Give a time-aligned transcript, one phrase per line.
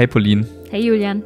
[0.00, 0.46] Hey Pauline.
[0.70, 1.22] Hey Julian.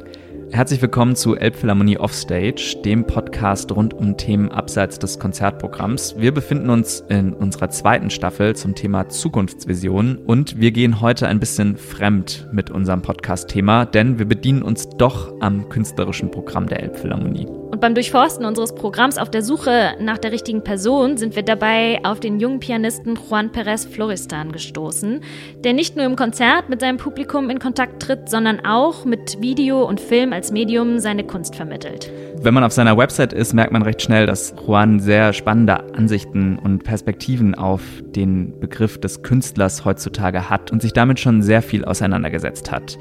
[0.51, 6.15] Herzlich willkommen zu Elbphilharmonie Offstage, dem Podcast rund um Themen abseits des Konzertprogramms.
[6.17, 11.39] Wir befinden uns in unserer zweiten Staffel zum Thema Zukunftsvisionen und wir gehen heute ein
[11.39, 17.47] bisschen fremd mit unserem Podcast-Thema, denn wir bedienen uns doch am künstlerischen Programm der Elbphilharmonie.
[17.75, 21.99] Und beim Durchforsten unseres Programms auf der Suche nach der richtigen Person sind wir dabei
[22.03, 25.19] auf den jungen Pianisten Juan Perez Floristan gestoßen,
[25.57, 29.83] der nicht nur im Konzert mit seinem Publikum in Kontakt tritt, sondern auch mit Video
[29.83, 32.11] und Film als Medium seine Kunst vermittelt.
[32.41, 36.59] Wenn man auf seiner Website ist, merkt man recht schnell, dass Juan sehr spannende Ansichten
[36.59, 37.81] und Perspektiven auf
[38.15, 42.97] den Begriff des Künstlers heutzutage hat und sich damit schon sehr viel auseinandergesetzt hat.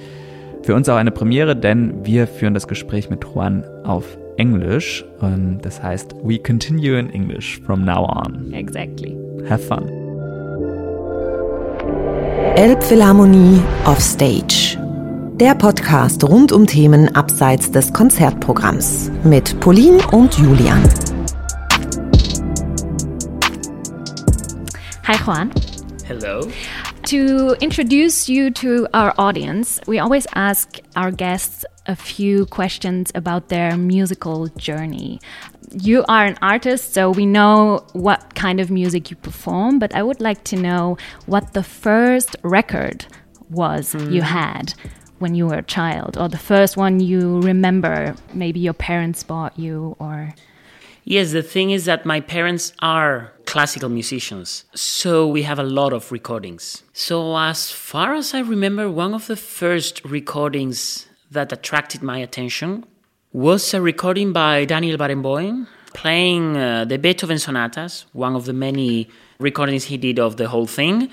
[0.63, 5.05] Für uns auch eine Premiere, denn wir führen das Gespräch mit Juan auf Englisch.
[5.19, 8.53] Und das heißt, we continue in English from now on.
[8.55, 9.17] Exactly.
[9.51, 9.91] Have fun.
[12.57, 14.64] Elbphilharmonie Offstage.
[15.41, 20.81] Der Podcast rund um Themen abseits des Konzertprogramms mit Pauline und Julian.
[25.09, 25.51] Hi Juan.
[26.07, 26.49] Hello.
[27.11, 33.49] To introduce you to our audience, we always ask our guests a few questions about
[33.49, 35.19] their musical journey.
[35.73, 40.05] You are an artist, so we know what kind of music you perform, but I
[40.05, 43.07] would like to know what the first record
[43.51, 44.75] was you had
[45.19, 48.15] when you were a child, or the first one you remember.
[48.33, 50.35] Maybe your parents bought you, or.
[51.05, 55.93] Yes, the thing is that my parents are classical musicians, so we have a lot
[55.93, 56.83] of recordings.
[56.93, 62.85] So, as far as I remember, one of the first recordings that attracted my attention
[63.33, 69.09] was a recording by Daniel Barenboim playing uh, the Beethoven sonatas, one of the many
[69.39, 71.11] recordings he did of the whole thing.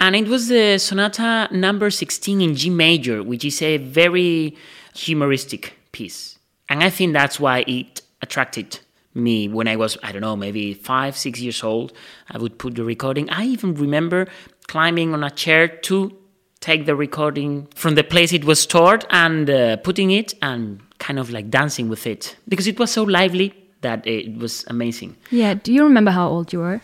[0.00, 4.56] And it was the sonata number 16 in G major, which is a very
[4.94, 6.38] humoristic piece.
[6.68, 8.80] And I think that's why it attracted
[9.14, 11.92] me when I was, I don't know, maybe five, six years old.
[12.30, 13.30] I would put the recording.
[13.30, 14.26] I even remember
[14.66, 16.16] climbing on a chair to
[16.60, 21.18] take the recording from the place it was stored and uh, putting it and kind
[21.18, 25.14] of like dancing with it because it was so lively that it was amazing.
[25.30, 26.80] Yeah, do you remember how old you were?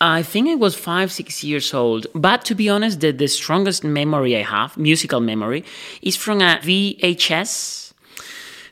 [0.00, 2.06] I think I was five, six years old.
[2.14, 5.64] But to be honest, the, the strongest memory I have, musical memory,
[6.02, 7.92] is from a VHS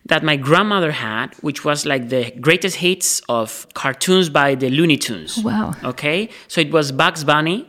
[0.05, 4.99] that my grandmother had, which was like the greatest hits of cartoons by the Looney
[4.99, 5.38] Tunes.
[5.43, 5.75] Wow.
[5.84, 6.28] Okay.
[6.49, 7.69] So it was Bugs Bunny.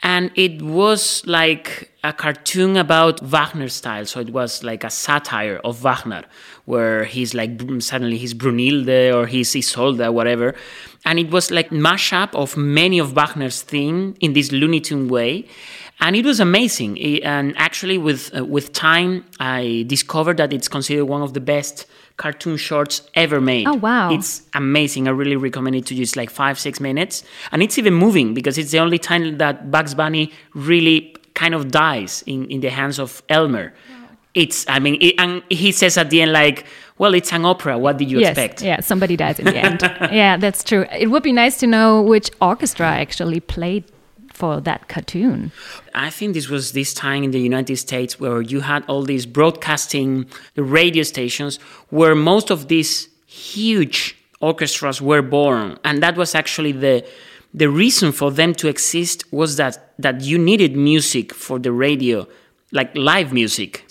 [0.00, 4.06] And it was like a cartoon about Wagner style.
[4.06, 6.22] So it was like a satire of Wagner,
[6.66, 10.54] where he's like suddenly he's Brünnhilde or he's Isolde, or whatever.
[11.04, 15.46] And it was like mashup of many of Wagner's theme in this Looney Tune way.
[16.00, 16.96] And it was amazing.
[16.96, 21.40] It- and actually, with uh, with time, I discovered that it's considered one of the
[21.40, 21.86] best
[22.16, 23.66] cartoon shorts ever made.
[23.66, 24.12] Oh, wow.
[24.12, 25.06] It's amazing.
[25.08, 26.02] I really recommend it to you.
[26.02, 27.22] It's like five, six minutes.
[27.52, 31.70] And it's even moving because it's the only time that Bugs Bunny really kind of
[31.70, 33.72] dies in, in the hands of Elmer.
[34.34, 36.66] It's, I mean, it, and he says at the end, like,
[36.98, 37.78] well, it's an opera.
[37.78, 38.62] What did you yes, expect?
[38.62, 39.80] yeah, somebody dies in the end.
[40.12, 40.84] yeah, that's true.
[40.92, 43.84] It would be nice to know which orchestra actually played
[44.38, 45.50] for that cartoon.
[45.94, 49.26] I think this was this time in the United States where you had all these
[49.26, 50.26] broadcasting,
[50.56, 51.56] radio stations,
[51.90, 57.04] where most of these huge orchestras were born, and that was actually the
[57.54, 62.26] the reason for them to exist was that that you needed music for the radio,
[62.72, 63.87] like live music.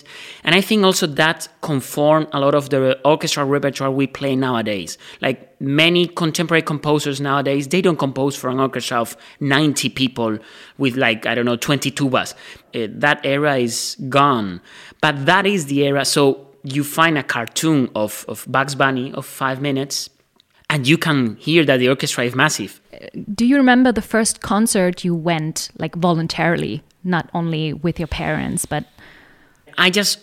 [0.47, 4.97] And I think also that conformed a lot of the orchestral repertoire we play nowadays.
[5.19, 10.39] Like many contemporary composers nowadays, they don't compose for an orchestra of 90 people
[10.77, 12.33] with like, I don't know, 20 tubas.
[12.73, 14.61] Uh, that era is gone.
[15.01, 16.05] But that is the era.
[16.05, 20.09] So you find a cartoon of, of Bugs Bunny of five minutes,
[20.69, 22.79] and you can hear that the orchestra is massive.
[23.35, 28.65] Do you remember the first concert you went like voluntarily, not only with your parents,
[28.65, 28.85] but
[29.77, 30.19] I just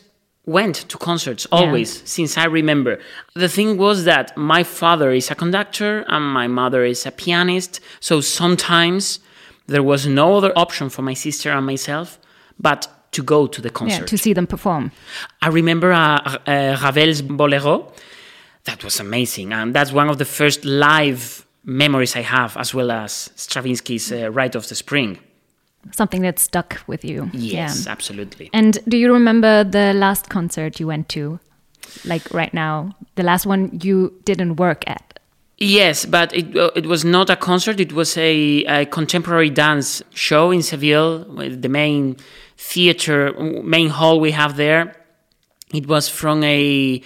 [0.46, 2.98] went to concerts always since I remember.
[3.34, 7.80] The thing was that my father is a conductor and my mother is a pianist,
[8.00, 9.20] so sometimes
[9.66, 12.18] there was no other option for my sister and myself
[12.58, 14.06] but to go to the yeah, concert.
[14.08, 14.92] to see them perform?
[15.40, 17.92] I remember uh, uh, Ravel's Bolero.
[18.64, 22.90] That was amazing, and that's one of the first live memories I have, as well
[22.90, 25.18] as Stravinsky's uh, Rite of the Spring.
[25.92, 27.30] Something that stuck with you.
[27.32, 27.92] Yes, Yeah.
[27.92, 28.50] absolutely.
[28.52, 31.38] And do you remember the last concert you went to?
[32.04, 35.18] Like right now, the last one you didn't work at?
[35.58, 37.78] Yes, but it uh, it was not a concert.
[37.80, 41.24] It was a, a contemporary dance show in Seville,
[41.60, 42.16] the main
[42.56, 43.32] theater,
[43.62, 44.96] main hall we have there.
[45.72, 47.00] It was from a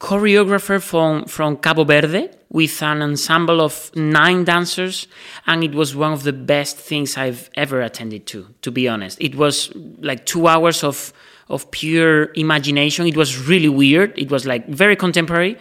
[0.00, 5.08] choreographer from from Cabo Verde with an ensemble of nine dancers,
[5.44, 8.46] and it was one of the best things I've ever attended to.
[8.62, 11.12] To be honest, it was like two hours of
[11.48, 13.06] of pure imagination.
[13.06, 14.16] It was really weird.
[14.16, 15.58] It was like very contemporary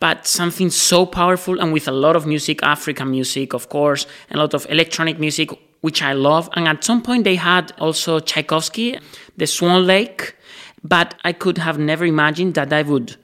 [0.00, 4.40] but something so powerful and with a lot of music, African music, of course, and
[4.40, 5.50] a lot of electronic music,
[5.82, 6.48] which I love.
[6.54, 8.98] And at some point, they had also Tchaikovsky,
[9.36, 10.34] the Swan Lake,
[10.82, 13.14] but I could have never imagined that I would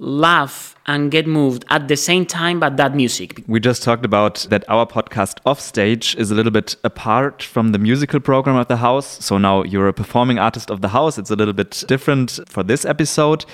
[0.00, 3.44] laugh and get moved at the same time by that music.
[3.46, 7.78] We just talked about that our podcast Offstage is a little bit apart from the
[7.78, 9.22] musical program of the house.
[9.24, 11.18] So now you're a performing artist of the house.
[11.18, 13.44] It's a little bit different for this episode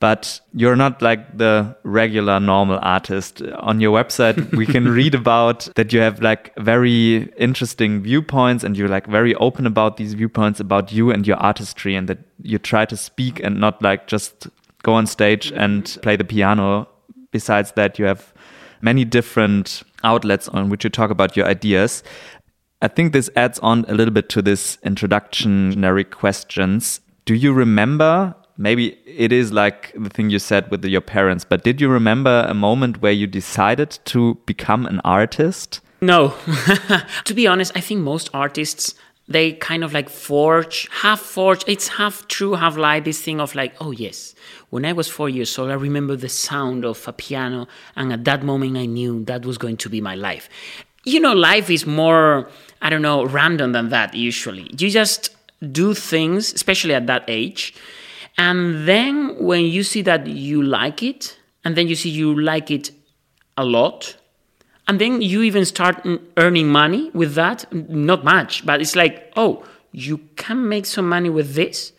[0.00, 5.68] but you're not like the regular normal artist on your website we can read about
[5.76, 10.60] that you have like very interesting viewpoints and you're like very open about these viewpoints
[10.60, 14.48] about you and your artistry and that you try to speak and not like just
[14.84, 16.86] go on stage and play the piano
[17.32, 18.32] besides that you have
[18.80, 22.02] many different outlets on which you talk about your ideas
[22.84, 27.00] I think this adds on a little bit to this introductionary questions.
[27.24, 31.64] Do you remember maybe it is like the thing you said with your parents, but
[31.64, 35.80] did you remember a moment where you decided to become an artist?
[36.02, 36.34] No.
[37.24, 38.94] to be honest, I think most artists
[39.26, 43.54] they kind of like forge, half forge, it's half true, half lie, this thing of
[43.54, 44.34] like, oh yes,
[44.74, 48.24] when I was four years old, I remember the sound of a piano, and at
[48.24, 50.48] that moment I knew that was going to be my life.
[51.04, 52.50] You know, life is more,
[52.82, 54.68] I don't know, random than that usually.
[54.76, 55.30] You just
[55.70, 57.72] do things, especially at that age,
[58.36, 62.68] and then when you see that you like it, and then you see you like
[62.72, 62.90] it
[63.56, 64.16] a lot,
[64.88, 66.04] and then you even start
[66.36, 71.30] earning money with that, not much, but it's like, oh, you can make some money
[71.30, 71.92] with this,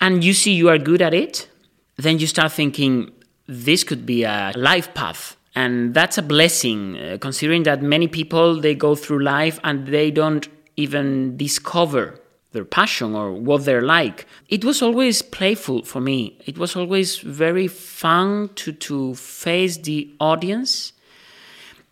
[0.00, 1.50] and you see you are good at it,
[1.96, 3.12] then you start thinking,
[3.46, 8.60] this could be a life path and that's a blessing uh, considering that many people
[8.60, 12.20] they go through life and they don't even discover
[12.52, 14.26] their passion or what they're like.
[14.48, 16.38] It was always playful for me.
[16.46, 20.92] It was always very fun to, to face the audience.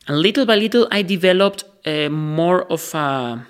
[0.09, 3.47] And little by little, I developed a more of a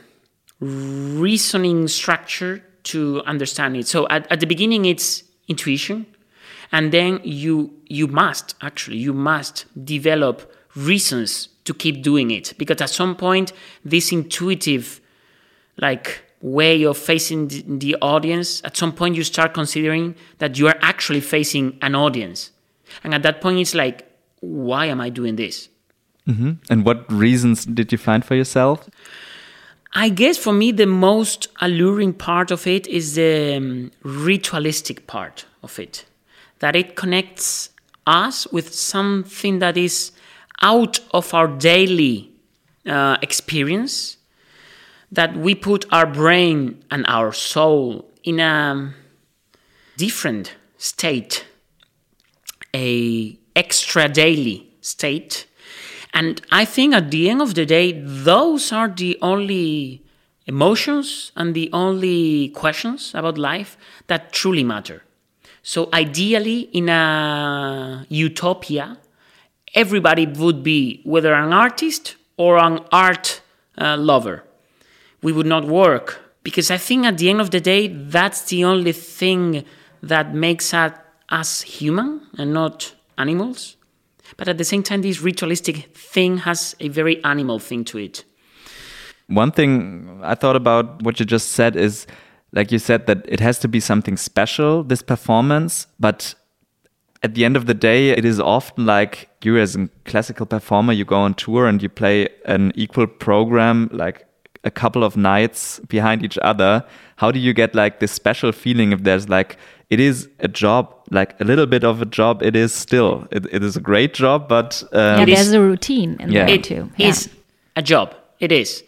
[0.60, 3.86] reasoning structure to understand it.
[3.86, 6.06] So at, at the beginning, it's intuition.
[6.72, 12.80] And then you you must actually you must develop reasons to keep doing it because
[12.80, 13.52] at some point
[13.84, 15.00] this intuitive
[15.80, 17.48] like way of facing
[17.78, 22.50] the audience, at some point you start considering that you are actually facing an audience.
[23.04, 24.06] And at that point, it's like,
[24.40, 25.68] why am I doing this?
[26.28, 26.52] Mm-hmm.
[26.68, 28.88] And what reasons did you find for yourself?
[29.94, 35.46] I guess for me, the most alluring part of it is the um, ritualistic part
[35.62, 36.04] of it,
[36.62, 37.70] that it connects
[38.06, 40.12] us with something that is
[40.60, 42.30] out of our daily
[42.86, 44.16] uh, experience
[45.10, 48.94] that we put our brain and our soul in a
[49.96, 51.44] different state,
[52.72, 55.48] a extra daily state.
[56.14, 60.04] And I think at the end of the day, those are the only
[60.46, 63.76] emotions and the only questions about life
[64.06, 65.02] that truly matter.
[65.62, 68.98] So ideally, in a utopia,
[69.74, 73.40] everybody would be whether an artist or an art
[73.78, 74.44] uh, lover
[75.22, 76.20] we would not work.
[76.42, 79.64] Because I think at the end of the day, that's the only thing
[80.02, 83.76] that makes us human and not animals.
[84.36, 88.24] But at the same time, this ritualistic thing has a very animal thing to it.
[89.28, 92.06] One thing I thought about what you just said is
[92.52, 96.34] like you said that it has to be something special, this performance, but
[97.22, 100.92] at the end of the day, it is often like you as a classical performer,
[100.92, 104.26] you go on tour and you play an equal program like
[104.64, 106.84] a couple of nights behind each other,
[107.16, 109.56] how do you get like this special feeling if there's like
[109.90, 112.42] it is a job, like a little bit of a job.
[112.42, 113.28] It is still.
[113.30, 116.46] It, it is a great job, but um, yeah, there's a routine in yeah.
[116.46, 116.90] there too.
[116.96, 117.08] Yeah.
[117.08, 117.28] It's
[117.76, 118.14] a job.
[118.40, 118.82] It is.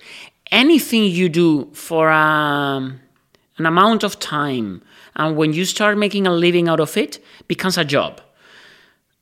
[0.51, 3.01] Anything you do for um,
[3.59, 4.83] an amount of time,
[5.17, 8.21] and when you start making a living out of it, becomes a job.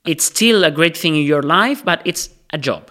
[0.05, 2.91] It's still a great thing in your life, but it's a job.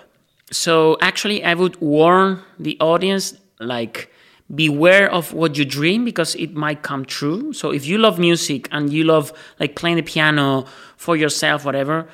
[0.52, 4.12] So actually, I would warn the audience like
[4.54, 8.68] beware of what you dream because it might come true so if you love music
[8.72, 10.66] and you love like playing the piano
[10.98, 12.08] for yourself whatever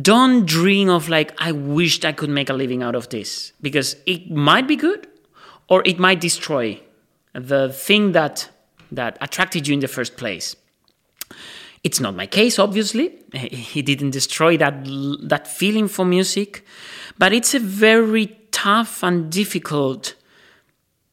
[0.00, 3.96] don't dream of like i wished i could make a living out of this because
[4.06, 5.08] it might be good
[5.68, 6.80] or it might destroy
[7.32, 8.48] the thing that
[8.92, 10.56] that attracted you in the first place
[11.82, 14.84] it's not my case obviously he didn't destroy that
[15.22, 16.64] that feeling for music
[17.18, 20.14] but it's a very tough and difficult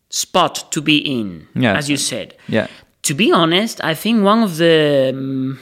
[0.10, 1.78] spot to be in Yeah.
[1.78, 2.68] as you said Yeah.
[3.04, 5.60] to be honest, I think one of the um,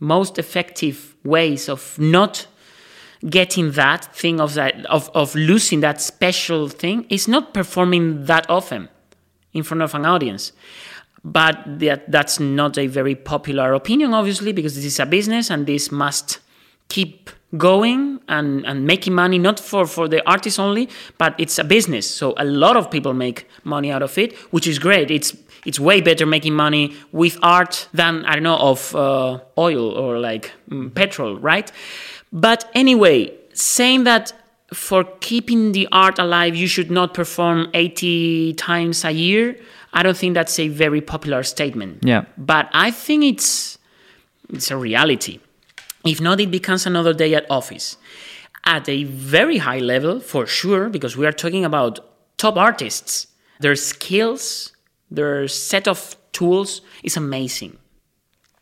[0.00, 2.46] most effective ways of not
[3.30, 8.44] getting that thing of that of, of losing that special thing is not performing that
[8.50, 8.88] often
[9.52, 10.52] in front of an audience.
[11.26, 15.66] But that, that's not a very popular opinion, obviously, because this is a business and
[15.66, 16.38] this must
[16.88, 21.64] keep going and, and making money, not for, for the artists only, but it's a
[21.64, 22.08] business.
[22.08, 25.10] So a lot of people make money out of it, which is great.
[25.10, 29.90] It's it's way better making money with art than I don't know of uh, oil
[29.90, 31.72] or like mm, petrol, right?
[32.32, 34.32] But anyway, saying that
[34.72, 39.58] for keeping the art alive, you should not perform 80 times a year.
[39.96, 42.04] I don't think that's a very popular statement.
[42.04, 42.26] Yeah.
[42.36, 43.78] But I think it's
[44.50, 45.40] it's a reality.
[46.04, 47.96] If not, it becomes another day at office.
[48.64, 52.00] At a very high level, for sure, because we are talking about
[52.36, 53.26] top artists.
[53.60, 54.72] Their skills,
[55.10, 57.78] their set of tools is amazing.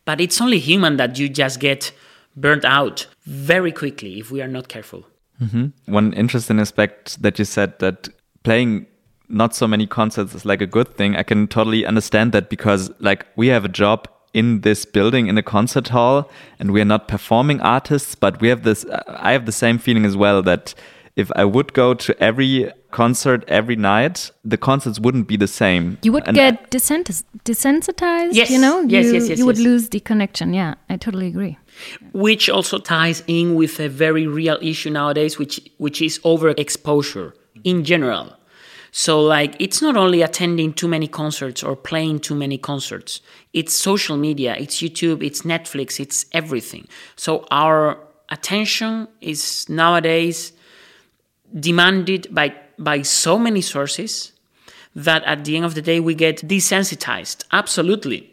[0.05, 1.91] But it's only human that you just get
[2.37, 5.05] burnt out very quickly if we are not careful.
[5.41, 5.91] Mm-hmm.
[5.91, 8.07] One interesting aspect that you said that
[8.43, 8.87] playing
[9.29, 11.15] not so many concerts is like a good thing.
[11.15, 15.37] I can totally understand that because like we have a job in this building in
[15.37, 16.29] a concert hall
[16.59, 20.05] and we are not performing artists, but we have this I have the same feeling
[20.05, 20.73] as well that
[21.15, 25.97] if I would go to every concert every night, the concerts wouldn't be the same.
[26.01, 28.81] You would And- get desensitized, desensitized Yes, you know?
[28.81, 29.65] yes, you, yes, yes, You would yes.
[29.65, 30.53] lose the connection.
[30.53, 31.57] Yeah, I totally agree.
[32.13, 37.83] which also ties in with a very real issue nowadays which which is overexposure in
[37.83, 38.25] general
[38.97, 43.19] so like it's not only attending too many concerts or playing too many concerts.
[43.51, 46.87] It's social media it's youtube it's netflix it's everything.
[47.17, 47.99] So our
[48.29, 50.53] attention is nowadays
[51.59, 54.31] demanded by by so many sources
[54.95, 57.43] that at the end of the day we get desensitized.
[57.51, 58.31] Absolutely.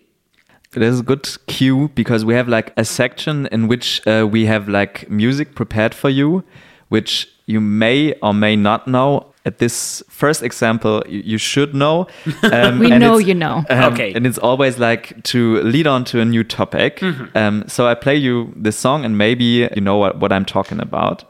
[0.71, 4.69] There's a good cue because we have like a section in which uh, we have
[4.69, 6.45] like music prepared for you,
[6.88, 9.32] which you may or may not know.
[9.45, 12.07] At this first example, you, you should know.
[12.53, 13.65] Um, We and know you know.
[13.71, 14.13] um, Okay.
[14.15, 17.03] And it's always like to lead on to a new topic.
[17.35, 20.81] Um, so I play you this song, and maybe you know what, what I'm talking
[20.81, 21.25] about.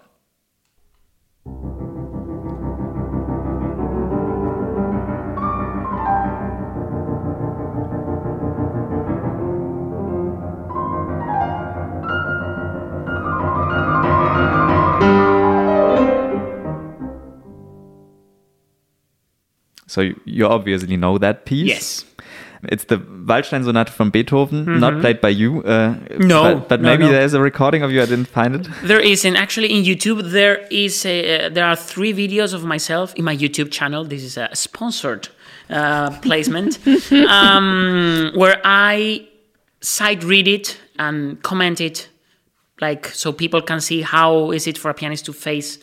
[19.92, 21.68] So you, obviously know that piece.
[21.74, 22.04] yes
[22.74, 25.50] It's the Waldstein Sonate from Beethoven, not played by you.
[25.64, 25.96] Uh,
[26.34, 27.10] No, but, but no, maybe no.
[27.10, 28.00] there's a recording of you.
[28.00, 28.68] I didn't find it.
[28.84, 32.62] There is, and actually in YouTube there is a, uh, there are three videos of
[32.64, 34.04] myself in my YouTube channel.
[34.04, 35.28] This is a sponsored
[35.68, 36.78] uh, placement
[37.28, 39.26] um, where I
[39.80, 42.08] sight read it and comment it,
[42.80, 45.78] like so people can see how is it for a pianist to face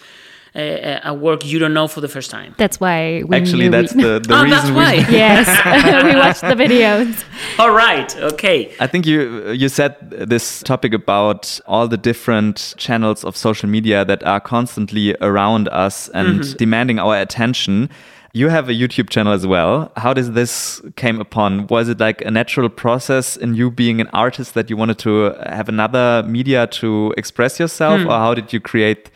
[0.56, 2.56] a, a work you don't know for the first time.
[2.58, 4.76] That's why we Actually, that's we- the, the oh, reason that's we.
[4.76, 4.94] why.
[5.10, 5.48] yes,
[6.06, 7.24] we watched the videos.
[7.60, 8.74] All right, okay.
[8.80, 14.04] I think you you said this topic about all the different channels of social media
[14.06, 16.58] that are constantly around us and Mm-hmm.
[16.58, 17.90] demanding our attention.
[18.32, 19.92] You have a YouTube channel as well.
[19.98, 21.66] How does this came upon?
[21.68, 25.34] Was it like a natural process in you being an artist that you wanted to
[25.50, 28.08] have another media to express yourself, Hmm.
[28.08, 29.10] or how did you create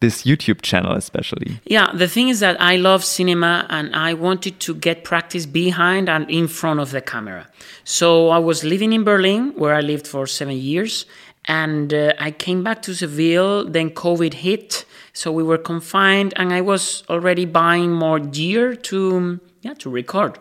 [0.00, 1.60] this YouTube channel especially?
[1.64, 6.08] Yeah, the thing is that I love cinema and I wanted to get practice behind
[6.08, 7.46] and in front of the camera.
[7.84, 11.06] So I was living in Berlin, where I lived for seven years,
[11.44, 13.64] and uh, I came back to Seville.
[13.64, 19.40] Then COVID hit, so we were confined, and I was already buying more gear to
[19.62, 20.38] yeah to record.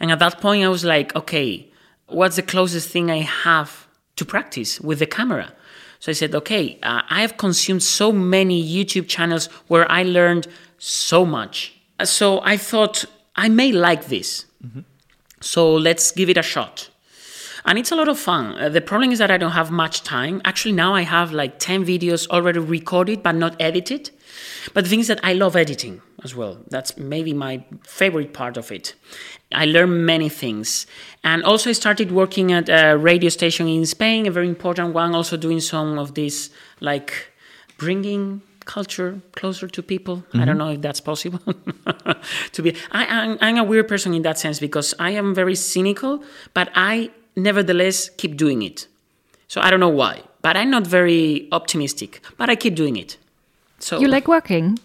[0.00, 1.68] And at that point, I was like, okay,
[2.06, 5.52] what's the closest thing I have to practice with the camera?
[6.02, 10.48] So I said, okay, uh, I have consumed so many YouTube channels where I learned
[10.76, 11.74] so much.
[12.02, 13.04] So I thought
[13.36, 14.46] I may like this.
[15.40, 16.90] So let's give it a shot.
[17.64, 18.58] And it's a lot of fun.
[18.58, 20.42] Uh, the problem is that I don't have much time.
[20.44, 24.10] Actually, now I have like 10 videos already recorded but not edited.
[24.74, 26.58] But the thing is that I love editing as well.
[26.68, 28.94] That's maybe my favorite part of it.
[29.52, 30.86] I learned many things.
[31.24, 35.14] And also, I started working at a radio station in Spain, a very important one,
[35.14, 37.32] also doing some of this, like
[37.78, 40.16] bringing culture closer to people.
[40.16, 40.40] Mm-hmm.
[40.40, 41.40] I don't know if that's possible.
[42.52, 45.54] to be, I, I'm, I'm a weird person in that sense because I am very
[45.54, 46.22] cynical,
[46.54, 48.86] but I nevertheless keep doing it.
[49.48, 53.18] So I don't know why, but I'm not very optimistic, but I keep doing it.
[53.78, 54.78] So you like working?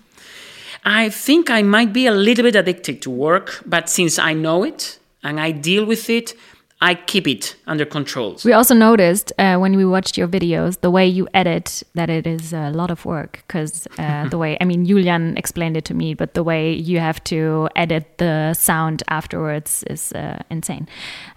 [0.86, 4.64] I think I might be a little bit addicted to work, but since I know
[4.64, 6.34] it and I deal with it,
[6.80, 8.38] I keep it under control.
[8.46, 12.28] We also noticed uh, when we watched your videos the way you edit that it
[12.28, 15.96] is a lot of work because uh, the way I mean Julian explained it to
[15.96, 20.88] me, but the way you have to edit the sound afterwards is uh, insane.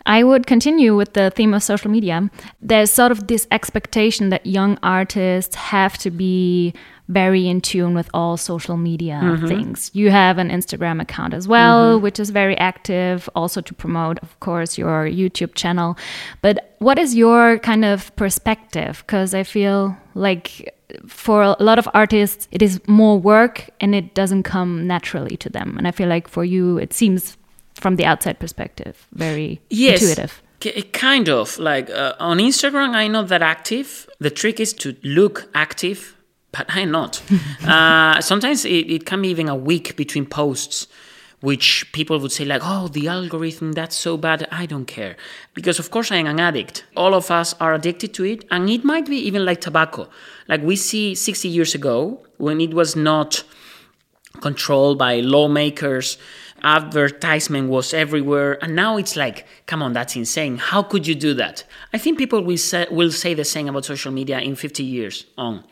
[0.04, 2.30] I would continue with the theme of social media.
[2.60, 6.74] There's sort of this expectation that young artists have to be
[7.10, 9.46] very in tune with all social media mm-hmm.
[9.46, 9.90] things.
[9.92, 12.04] You have an Instagram account as well, mm-hmm.
[12.04, 15.98] which is very active, also to promote, of course, your YouTube channel.
[16.40, 19.02] But what is your kind of perspective?
[19.04, 20.74] Because I feel like
[21.06, 25.48] for a lot of artists, it is more work and it doesn't come naturally to
[25.48, 25.76] them.
[25.76, 27.36] And I feel like for you, it seems
[27.74, 30.00] from the outside perspective very yes.
[30.00, 30.42] intuitive.
[30.92, 34.08] Kind of like uh, on Instagram, I'm not that active.
[34.18, 36.14] The trick is to look active
[36.52, 37.22] but I'm not.
[37.66, 40.86] uh, sometimes it, it can be even a week between posts,
[41.40, 45.16] which people would say like, "Oh, the algorithm that's so bad." I don't care
[45.54, 46.84] because, of course, I am an addict.
[46.96, 50.08] All of us are addicted to it, and it might be even like tobacco.
[50.48, 53.44] Like we see 60 years ago when it was not
[54.40, 56.16] controlled by lawmakers
[56.62, 61.32] advertisement was everywhere and now it's like come on that's insane how could you do
[61.34, 64.84] that i think people will say, will say the same about social media in 50
[64.84, 65.64] years on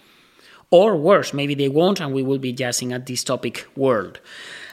[0.71, 4.21] or worse, maybe they won't, and we will be just in a dystopic world.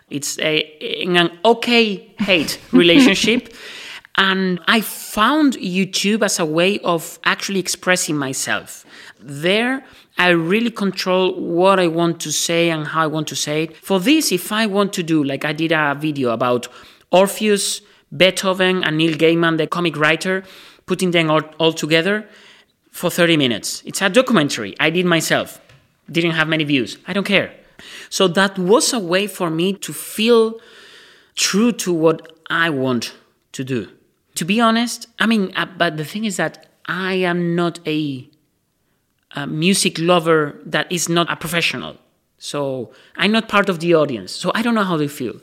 [0.10, 0.60] It's a,
[1.04, 3.54] in an okay hate relationship.
[4.18, 8.86] and I found YouTube as a way of actually expressing myself.
[9.20, 9.84] There,
[10.18, 13.78] I really control what I want to say and how I want to say it.
[13.78, 16.68] For this, if I want to do, like I did a video about
[17.12, 17.82] Orpheus,
[18.16, 20.44] Beethoven, and Neil Gaiman, the comic writer,
[20.86, 22.28] putting them all, all together
[22.92, 23.82] for 30 minutes.
[23.86, 25.60] It's a documentary I did myself
[26.12, 26.98] didn't have many views.
[27.08, 27.54] I don't care.
[28.10, 30.60] So that was a way for me to feel
[31.36, 33.14] true to what I want
[33.54, 33.90] to do.
[34.36, 38.30] To be honest, I mean, uh, but the thing is that I am not a,
[39.32, 41.98] a music lover that is not a professional.
[42.38, 44.32] So I'm not part of the audience.
[44.32, 45.40] So I don't know how they feel.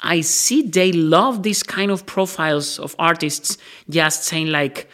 [0.00, 4.88] I see they love these kind of profiles of artists just saying like,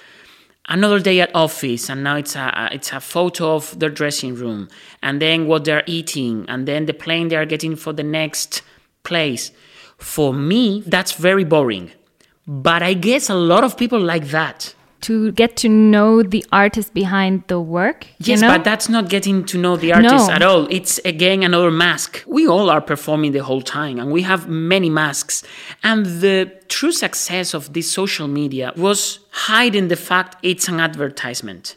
[0.68, 4.68] another day at office and now it's a it's a photo of their dressing room
[5.03, 8.62] and then what they're eating and then the plane they're getting for the next
[9.03, 9.51] place.
[9.98, 11.92] For me that's very boring.
[12.46, 16.94] But i guess a lot of people like that to get to know the artist
[16.94, 18.06] behind the work.
[18.18, 18.48] Yes, know?
[18.48, 20.34] but that's not getting to know the artist no.
[20.34, 20.66] at all.
[20.70, 22.24] It's again another mask.
[22.26, 25.42] We all are performing the whole time and we have many masks.
[25.82, 31.76] And the true success of this social media was hiding the fact it's an advertisement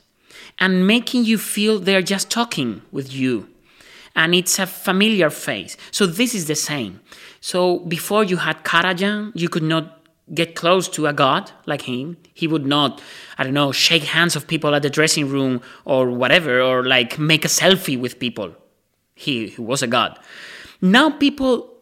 [0.59, 3.49] and making you feel they're just talking with you.
[4.15, 5.75] And it's a familiar face.
[5.91, 7.01] So this is the same.
[7.41, 12.17] So before you had Karajan, you could not get close to a god like him
[12.33, 12.99] he would not
[13.37, 17.19] i don't know shake hands of people at the dressing room or whatever or like
[17.19, 18.55] make a selfie with people.
[19.13, 20.19] He, he was a god.
[20.81, 21.73] Now people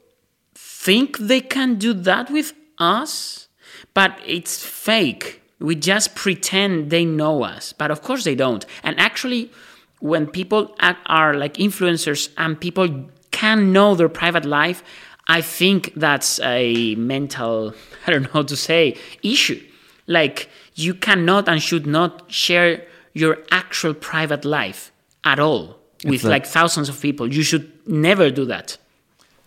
[0.53, 3.47] think they can do that with us
[3.93, 5.41] but it's fake.
[5.60, 8.65] We just pretend they know us but of course they don't.
[8.84, 9.51] And actually
[9.99, 10.75] when people
[11.06, 14.84] are like influencers and people can know their private life
[15.27, 17.73] I think that's a mental,
[18.07, 19.62] I don't know how to say, issue.
[20.07, 24.91] Like, you cannot and should not share your actual private life
[25.23, 27.31] at all with like thousands of people.
[27.31, 28.77] You should never do that.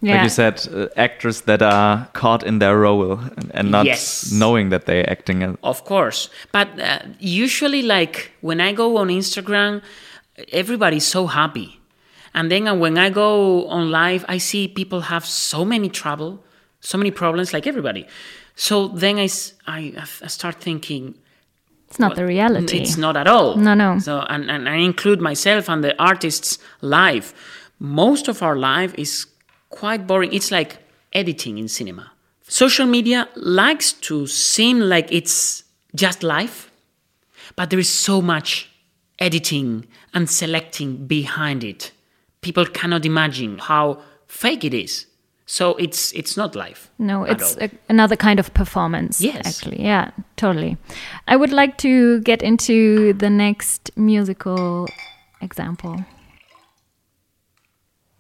[0.00, 0.14] Yeah.
[0.14, 4.30] Like you said, uh, actors that are caught in their role and, and not yes.
[4.30, 5.56] knowing that they're acting.
[5.62, 6.30] Of course.
[6.52, 9.82] But uh, usually, like when I go on Instagram,
[10.52, 11.80] everybody's so happy
[12.36, 16.44] and then when I go on live, I see people have so many trouble,
[16.80, 18.06] so many problems, like everybody.
[18.54, 19.28] So then I,
[19.66, 21.14] I, I start thinking,
[21.88, 22.78] it's not well, the reality.
[22.78, 23.56] It's not at all.
[23.56, 23.98] No, no.
[23.98, 27.32] So and, and I include myself and the artist's life.
[27.78, 29.26] Most of our life is
[29.70, 30.34] quite boring.
[30.34, 30.76] It's like
[31.14, 32.12] editing in cinema.
[32.42, 36.70] Social media likes to seem like it's just life,
[37.56, 38.70] but there is so much
[39.18, 41.92] editing and selecting behind it
[42.46, 45.06] people cannot imagine how fake it is.
[45.46, 46.90] So it's it's not life.
[46.98, 49.20] No, it's a, another kind of performance.
[49.20, 50.76] Yes, actually, yeah, totally.
[51.28, 54.86] I would like to get into the next musical
[55.40, 56.04] example.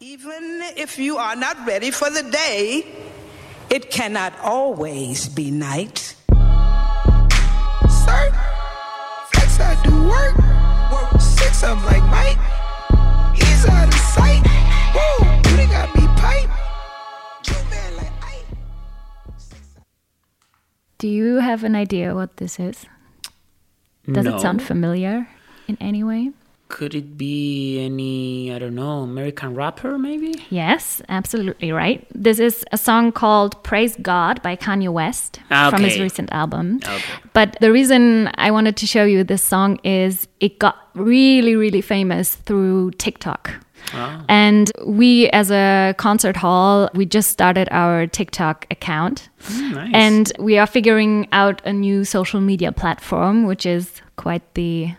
[0.00, 0.44] Even
[0.76, 2.86] if you are not ready for the day,
[3.70, 6.14] it cannot always be night.
[8.04, 8.22] Sir,
[9.32, 10.36] flex I do work.
[10.92, 12.38] Work six of 'em like Mike.
[13.34, 14.46] He's out of sight.
[14.94, 16.50] Whoa, they got me pipe.
[17.42, 18.44] Two man like Ike.
[20.98, 22.86] Do you have an idea what this is?
[24.10, 24.36] Does no.
[24.36, 25.28] it sound familiar
[25.66, 26.30] in any way?
[26.68, 30.34] Could it be any, I don't know, American rapper maybe?
[30.50, 32.04] Yes, absolutely right.
[32.12, 36.80] This is a song called Praise God by Kanye West ah, from his recent album.
[36.84, 37.02] Okay.
[37.34, 41.80] But the reason I wanted to show you this song is it got really, really
[41.80, 43.52] famous through TikTok.
[44.28, 49.28] And we, as a concert hall, we just started our TikTok account.
[49.42, 49.90] Mm, nice.
[49.94, 54.92] And we are figuring out a new social media platform, which is quite the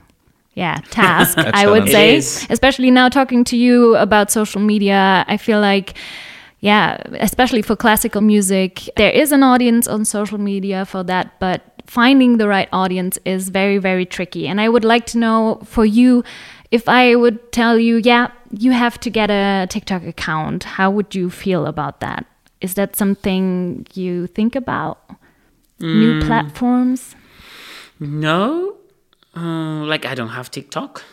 [0.53, 2.17] yeah task I would say.
[2.49, 5.95] Especially now talking to you about social media, I feel like
[6.59, 11.61] yeah, especially for classical music, there is an audience on social media for that, but
[11.85, 14.47] finding the right audience is very very tricky.
[14.47, 16.23] And I would like to know for you
[16.71, 21.15] if I would tell you, yeah, you have to get a TikTok account, how would
[21.15, 22.25] you feel about that?
[22.59, 24.99] Is that something you think about?
[25.79, 27.15] New platforms?
[27.99, 28.77] No,
[29.35, 31.03] uh, like I don't have TikTok,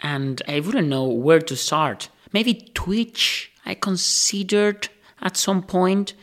[0.00, 2.08] and I wouldn't know where to start.
[2.32, 3.52] Maybe Twitch.
[3.66, 4.88] I considered
[5.20, 6.14] at some point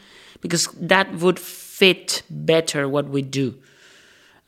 [0.41, 3.55] because that would fit better what we do.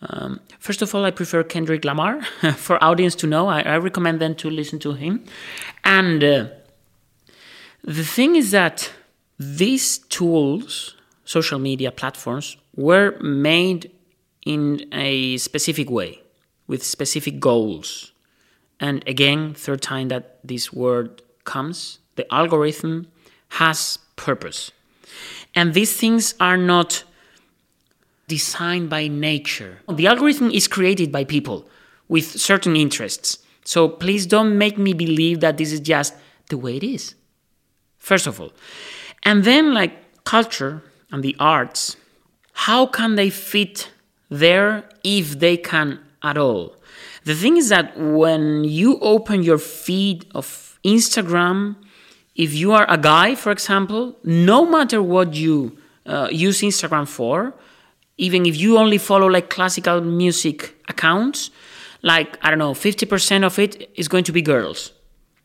[0.01, 2.21] Um, first of all, I prefer Kendrick Lamar
[2.55, 3.47] for audience to know.
[3.47, 5.25] I, I recommend them to listen to him,
[5.83, 6.47] and uh,
[7.83, 8.91] the thing is that
[9.39, 13.91] these tools, social media platforms, were made
[14.45, 16.21] in a specific way
[16.67, 18.11] with specific goals.
[18.79, 23.07] And again, third time that this word comes, the algorithm
[23.49, 24.71] has purpose.
[25.53, 27.03] And these things are not
[28.27, 29.79] designed by nature.
[29.89, 31.67] The algorithm is created by people
[32.07, 33.39] with certain interests.
[33.63, 36.13] So please don't make me believe that this is just
[36.49, 37.15] the way it is
[38.05, 38.53] first of all.
[39.23, 41.97] And then, like culture and the arts,
[42.67, 43.89] how can they fit
[44.29, 46.75] there if they can at all?
[47.25, 51.75] The thing is that when you open your feed of Instagram,
[52.35, 57.53] if you are a guy, for example, no matter what you uh, use Instagram for,
[58.17, 61.49] even if you only follow like classical music accounts,
[62.01, 64.91] like I don't know, 50% of it is going to be girls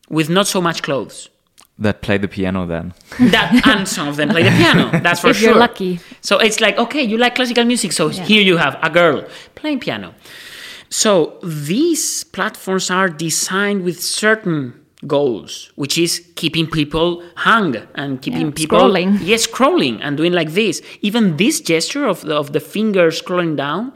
[0.09, 1.29] with not so much clothes
[1.79, 2.92] That play the piano then.
[3.31, 6.00] that and some of them play the piano that's for If sure you're lucky.
[6.20, 9.24] so it's like okay you like classical music so here you have a girl
[9.55, 10.12] playing piano
[10.88, 18.48] so these platforms are designed with certain goals which is keeping people hung and keeping
[18.48, 19.18] Yeah, people scrolling.
[19.22, 23.56] yes scrolling and doing like this even this gesture of the, of the finger scrolling
[23.56, 23.92] down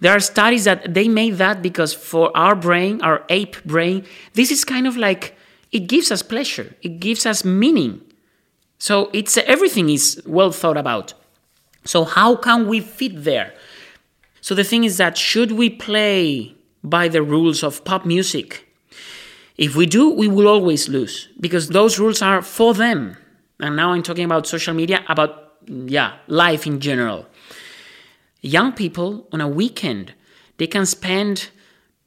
[0.00, 4.50] there are studies that they made that because for our brain our ape brain this
[4.52, 5.34] is kind of like
[5.72, 8.00] it gives us pleasure it gives us meaning
[8.78, 11.14] so it's everything is well thought about.
[11.86, 13.54] So how can we fit there?
[14.42, 18.68] So the thing is that should we play by the rules of pop music?
[19.56, 23.16] If we do, we will always lose because those rules are for them.
[23.60, 27.26] And now I'm talking about social media, about yeah, life in general.
[28.40, 30.12] Young people on a weekend,
[30.58, 31.50] they can spend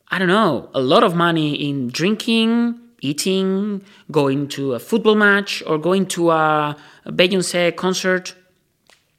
[0.09, 5.61] I don't know, a lot of money in drinking, eating, going to a football match,
[5.67, 8.33] or going to a, a Beyoncé concert.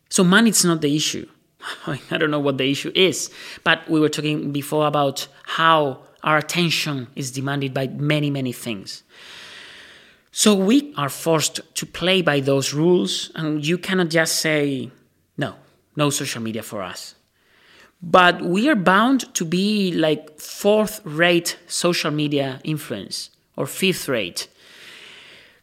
[0.08, 1.28] So money is not the issue.
[1.86, 3.30] I don't know what the issue is,
[3.64, 9.02] but we were talking before about how our attention is demanded by many, many things.
[10.30, 14.90] So we are forced to play by those rules, and you cannot just say,
[15.36, 15.54] no,
[15.96, 17.14] no social media for us
[18.02, 24.48] but we are bound to be like fourth rate social media influence or fifth rate.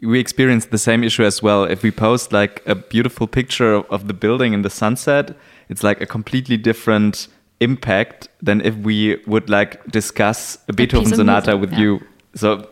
[0.02, 1.64] We experience the same issue as well.
[1.64, 5.36] If we post like a beautiful picture of, of the building in the sunset,
[5.70, 7.28] it's like a completely different
[7.60, 11.80] impact than if we would like discuss a Beethoven piece of sonata music, with yeah.
[11.80, 12.02] you.
[12.36, 12.70] So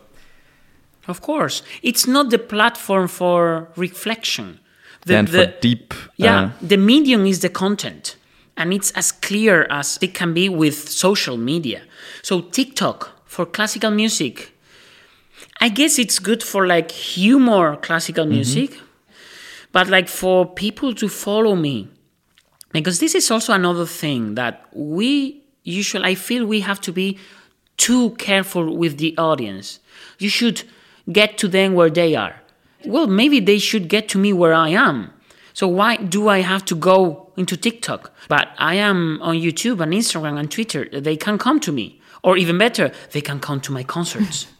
[1.07, 4.59] Of course, it's not the platform for reflection.
[5.05, 8.15] The, then for deep, yeah, uh, the medium is the content,
[8.55, 11.81] and it's as clear as it can be with social media.
[12.21, 14.53] So TikTok for classical music,
[15.59, 18.79] I guess it's good for like humor classical music,
[19.73, 21.89] but like for people to follow me,
[22.73, 27.17] because this is also another thing that we usually I feel we have to be
[27.77, 29.79] too careful with the audience.
[30.19, 30.63] You should
[31.11, 32.35] get to them where they are.
[32.85, 35.13] well, maybe they should get to me where I am.
[35.53, 38.11] So why do I have to go into TikTok?
[38.27, 40.89] But I am on YouTube and Instagram and Twitter.
[40.89, 42.01] They can come to me.
[42.23, 44.47] Or even better, they can come to my concerts.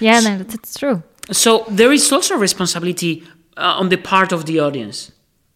[0.00, 1.02] Yeah, no, that's, that's true.
[1.30, 3.22] So there is also responsibility
[3.56, 5.12] uh, on the part of the audience,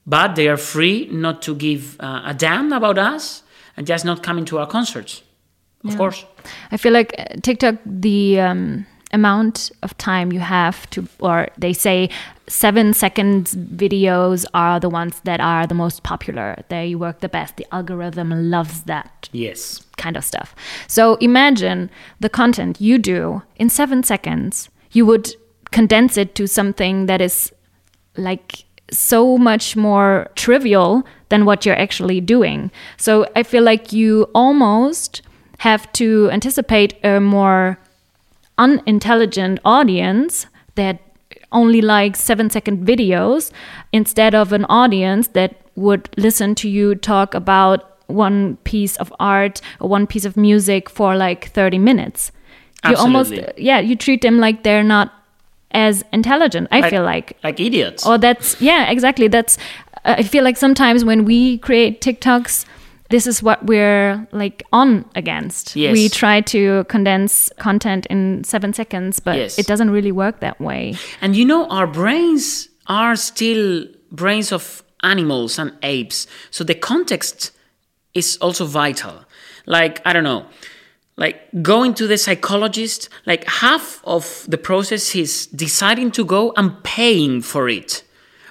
[0.08, 3.42] but they are free not to give uh, a damn about us
[3.76, 5.22] and just not coming to our concerts.
[5.84, 6.24] Of course.
[6.72, 11.72] I feel like uh, TikTok, the um, amount of time you have to, or they
[11.72, 12.10] say
[12.48, 16.56] seven seconds videos are the ones that are the most popular.
[16.68, 17.56] They work the best.
[17.56, 19.86] The algorithm loves that Yes.
[19.98, 20.54] kind of stuff.
[20.88, 21.90] So imagine
[22.20, 25.34] the content you do in seven seconds, you would
[25.70, 27.52] condense it to something that is
[28.16, 32.70] like so much more trivial than what you're actually doing.
[32.96, 35.22] So I feel like you almost
[35.58, 37.78] have to anticipate a more
[38.56, 41.00] unintelligent audience that
[41.52, 43.50] only likes seven second videos
[43.92, 49.60] instead of an audience that would listen to you talk about one piece of art
[49.80, 52.32] or one piece of music for like 30 minutes.
[52.88, 53.64] You almost, Absolutely.
[53.64, 55.12] yeah, you treat them like they're not
[55.72, 57.36] as intelligent, I feel like.
[57.44, 58.06] like idiots.
[58.06, 59.28] Or that's yeah, exactly.
[59.28, 59.58] That's
[60.04, 62.64] uh, I feel like sometimes when we create TikToks,
[63.10, 65.76] this is what we're like on against.
[65.76, 65.92] Yes.
[65.92, 69.58] We try to condense content in seven seconds, but Yes.
[69.58, 70.94] it doesn't really work that way.
[71.20, 76.26] And you know, our brains are still brains of animals and apes.
[76.50, 77.52] So the context
[78.14, 79.24] is also vital.
[79.66, 80.46] Like, I don't know,
[81.18, 86.82] like going to the psychologist, like half of the process is deciding to go and
[86.84, 88.04] paying for it.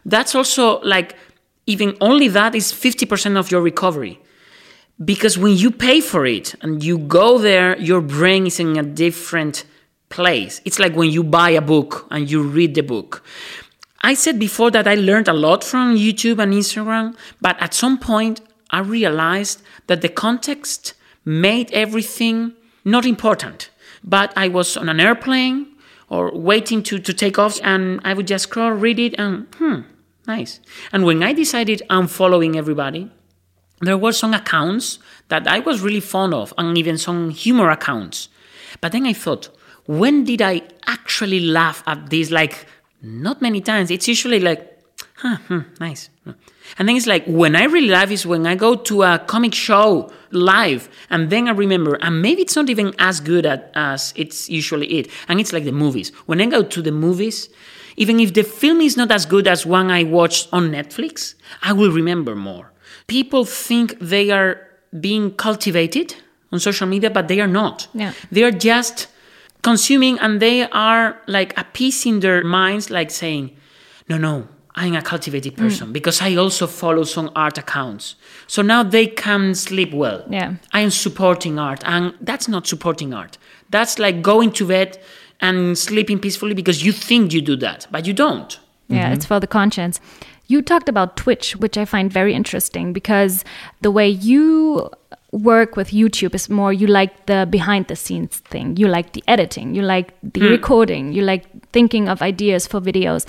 [0.05, 1.15] That's also like,
[1.65, 4.19] even only that is 50% of your recovery.
[5.03, 8.83] Because when you pay for it and you go there, your brain is in a
[8.83, 9.63] different
[10.09, 10.61] place.
[10.65, 13.23] It's like when you buy a book and you read the book.
[14.01, 17.97] I said before that I learned a lot from YouTube and Instagram, but at some
[17.97, 22.53] point I realized that the context made everything
[22.87, 23.69] not important.
[24.03, 25.67] But I was on an airplane
[26.09, 29.81] or waiting to, to take off and I would just scroll, read it, and hmm,
[30.25, 30.61] nice.
[30.93, 33.11] And when I decided I'm following everybody,
[33.81, 38.29] there were some accounts that I was really fond of, and even some humor accounts.
[38.81, 39.49] But then I thought,
[39.85, 42.31] when did I actually laugh at this?
[42.31, 42.65] Like,
[43.01, 43.91] not many times.
[43.91, 44.66] It's usually like,
[45.17, 46.09] huh, hmm, nice.
[46.77, 49.53] And then it's like, when I really laugh is when I go to a comic
[49.53, 54.13] show live, and then I remember, and maybe it's not even as good at, as
[54.15, 55.09] it's usually it.
[55.27, 56.11] And it's like the movies.
[56.25, 57.49] When I go to the movies,
[57.95, 61.73] even if the film is not as good as one I watched on Netflix, I
[61.73, 62.71] will remember more.
[63.07, 64.61] People think they are
[64.99, 66.15] being cultivated
[66.51, 67.87] on social media, but they are not.
[67.93, 68.13] Yeah.
[68.31, 69.07] They are just
[69.63, 73.55] consuming and they are like appeasing their minds, like saying,
[74.07, 75.63] no, no, I'm a cultivated Mm.
[75.63, 78.15] person because I also follow some art accounts.
[78.45, 80.23] So now they can sleep well.
[80.29, 80.53] Yeah.
[80.71, 81.81] I am supporting art.
[81.85, 83.37] And that's not supporting art.
[83.71, 84.97] That's like going to bed
[85.41, 88.59] and sleeping peacefully because you think you do that, but you don't.
[88.89, 89.99] Yeah, it's for the conscience.
[90.47, 93.43] You talked about Twitch, which I find very interesting because
[93.81, 94.89] the way you
[95.33, 98.77] work with YouTube is more you like the behind the scenes thing.
[98.77, 103.25] You like the editing, you like the recording, you like thinking of ideas for videos.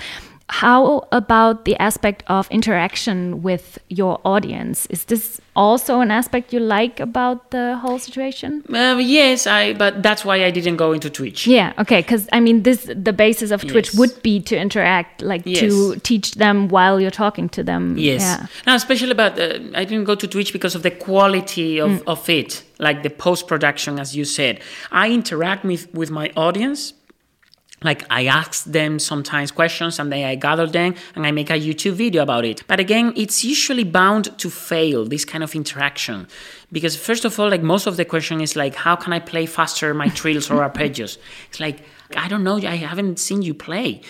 [0.51, 4.87] How about the aspect of interaction with your audience?
[4.87, 8.63] Is this also an aspect you like about the whole situation?
[8.67, 9.73] Uh, yes, I.
[9.73, 11.45] But that's why I didn't go into Twitch.
[11.45, 13.99] Yeah, okay, because I mean, this the basis of Twitch Yes.
[13.99, 17.95] would be to interact, like to teach them while you're talking to them.
[17.97, 18.21] Yes.
[18.21, 18.47] Yeah.
[18.65, 22.27] Now, especially about, uh, I didn't go to Twitch because of the quality of, of
[22.27, 24.61] it, like the post production, as you said.
[24.91, 26.93] I interact with, with my audience.
[27.83, 31.53] Like I ask them sometimes questions and then I gather them and I make a
[31.53, 32.63] YouTube video about it.
[32.67, 36.27] But again, it's usually bound to fail, this kind of interaction.
[36.71, 39.45] Because first of all, like most of the question is like, how can I play
[39.45, 41.17] faster my trills or arpeggios?
[41.49, 41.83] It's like,
[42.15, 44.01] I don't know, I haven't seen you play.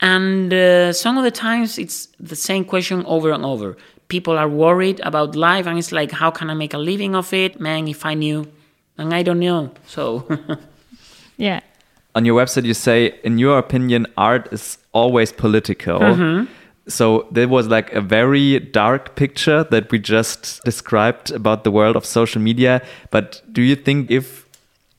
[0.00, 3.76] And uh, some of the times it's the same question over and over.
[4.08, 7.32] People are worried about life and it's like, how can I make a living of
[7.32, 7.58] it?
[7.58, 8.46] Man, if I knew.
[8.98, 9.72] And I don't know.
[9.86, 10.28] So,
[11.36, 11.60] Yeah.
[12.16, 16.00] On your website, you say, in your opinion, art is always political.
[16.00, 16.52] Mm-hmm.
[16.88, 21.96] So there was like a very dark picture that we just described about the world
[21.96, 22.80] of social media.
[23.10, 24.46] But do you think if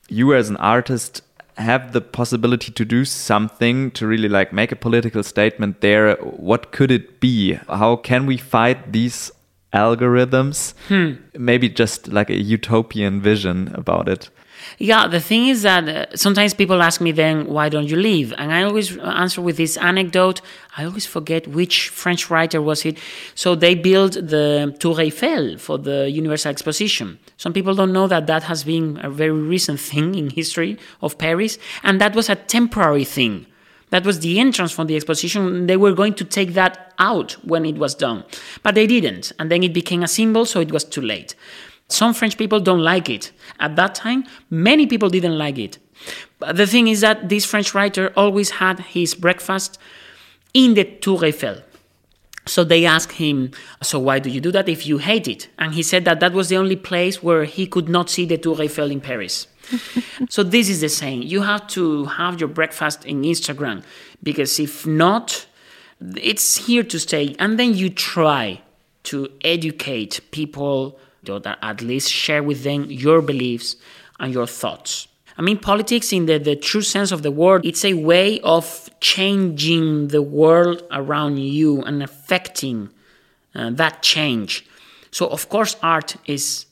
[0.08, 1.22] you as an artist
[1.56, 6.70] have the possibility to do something to really like make a political statement there, what
[6.70, 7.54] could it be?
[7.68, 9.32] How can we fight these
[9.72, 10.74] algorithms.
[10.88, 11.14] Hmm.
[11.36, 14.30] Maybe just like a utopian vision about it.
[14.78, 18.32] Yeah, the thing is that uh, sometimes people ask me then, why don't you leave?
[18.38, 20.40] And I always answer with this anecdote.
[20.76, 22.98] I always forget which French writer was it.
[23.34, 27.18] So they built the Tour Eiffel for the Universal Exposition.
[27.36, 31.18] Some people don't know that that has been a very recent thing in history of
[31.18, 33.46] Paris, and that was a temporary thing.
[33.90, 35.66] That was the entrance for the exposition.
[35.66, 38.24] They were going to take that out when it was done,
[38.62, 39.32] but they didn't.
[39.38, 41.34] And then it became a symbol, so it was too late.
[41.88, 43.32] Some French people don't like it.
[43.58, 45.78] At that time, many people didn't like it.
[46.38, 49.78] But the thing is that this French writer always had his breakfast
[50.54, 51.62] in the Tour Eiffel.
[52.46, 53.50] So they asked him,
[53.82, 55.48] So why do you do that if you hate it?
[55.58, 58.38] And he said that that was the only place where he could not see the
[58.38, 59.48] Tour Eiffel in Paris.
[60.30, 63.82] so this is the saying you have to have your breakfast in Instagram
[64.22, 65.46] because if not,
[66.16, 67.36] it's here to stay.
[67.38, 68.62] And then you try
[69.04, 73.76] to educate people that at least share with them your beliefs
[74.18, 75.08] and your thoughts.
[75.36, 78.90] I mean, politics, in the, the true sense of the word, it's a way of
[79.00, 82.90] changing the world around you and affecting
[83.54, 84.66] uh, that change.
[85.12, 86.66] So, of course, art is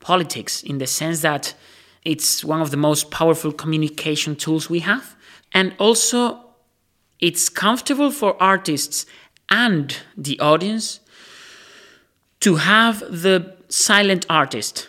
[0.00, 1.54] politics in the sense that
[2.04, 5.14] it's one of the most powerful communication tools we have.
[5.52, 6.40] And also,
[7.20, 9.06] it's comfortable for artists
[9.48, 11.00] and the audience
[12.40, 14.88] to have the silent artist.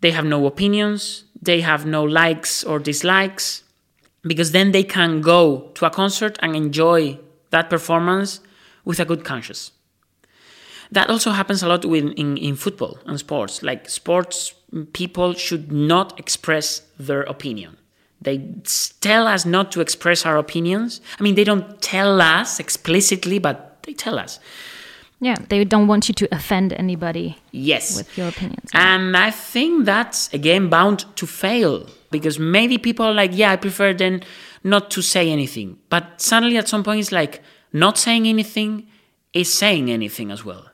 [0.00, 3.62] They have no opinions, they have no likes or dislikes,
[4.22, 7.18] because then they can go to a concert and enjoy
[7.50, 8.40] that performance
[8.84, 9.72] with a good conscience.
[10.92, 13.62] That also happens a lot with, in, in football and sports.
[13.62, 14.54] Like sports
[14.92, 17.76] people should not express their opinion.
[18.20, 18.54] They
[19.00, 21.00] tell us not to express our opinions.
[21.18, 24.38] I mean, they don't tell us explicitly, but they tell us.
[25.20, 27.96] Yeah, they don't want you to offend anybody Yes.
[27.96, 28.70] with your opinions.
[28.72, 33.56] And I think that's again bound to fail because maybe people are like, yeah, I
[33.56, 34.22] prefer then
[34.64, 35.76] not to say anything.
[35.90, 38.86] But suddenly at some point it's like not saying anything
[39.32, 40.64] is saying anything as well.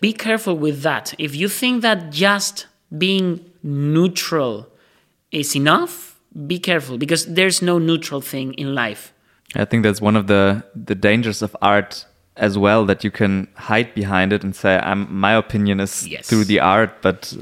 [0.00, 1.14] Be careful with that.
[1.18, 4.66] If you think that just being neutral
[5.30, 9.12] is enough, be careful because there's no neutral thing in life.
[9.54, 12.06] I think that's one of the the dangers of art
[12.40, 16.26] as well that you can hide behind it and say I'm, my opinion is Yes.
[16.28, 17.32] through the art, but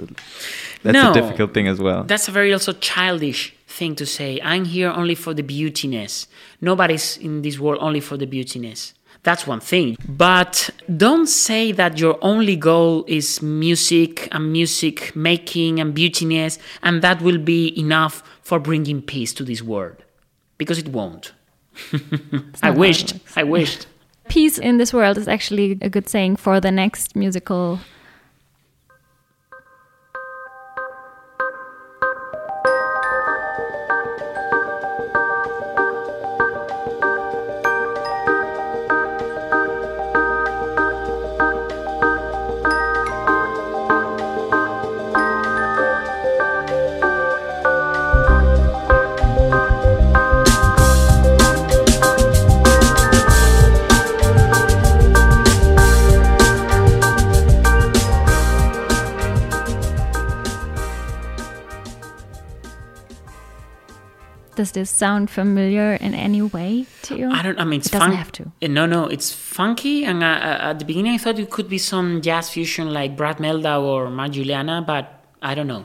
[0.82, 1.10] that's No.
[1.10, 2.04] a difficult thing as well.
[2.04, 4.40] That's a very also childish thing to say.
[4.42, 6.26] I'm here only for the beautiness.
[6.60, 8.92] Nobody's in this world only for the beautiness.
[9.22, 9.96] That's one thing.
[10.08, 17.02] But don't say that your only goal is music and music making and beautiness, and
[17.02, 19.96] that will be enough for bringing peace to this world.
[20.56, 21.32] Because it won't.
[21.92, 21.98] I
[22.32, 23.14] not how it wished.
[23.36, 23.86] I wished.
[24.28, 27.80] Peace in this world is actually a good saying for the next musical.
[64.58, 67.30] Does this sound familiar in any way to you?
[67.30, 67.60] I don't.
[67.60, 68.42] I mean, it's It doesn't have to.
[68.60, 70.04] Uh, No, no, it's funky.
[70.04, 73.16] And uh, uh, at the beginning, I thought it could be some jazz fusion like
[73.16, 75.04] Brad Mehldau or Matt Juliana, but
[75.42, 75.84] I don't know.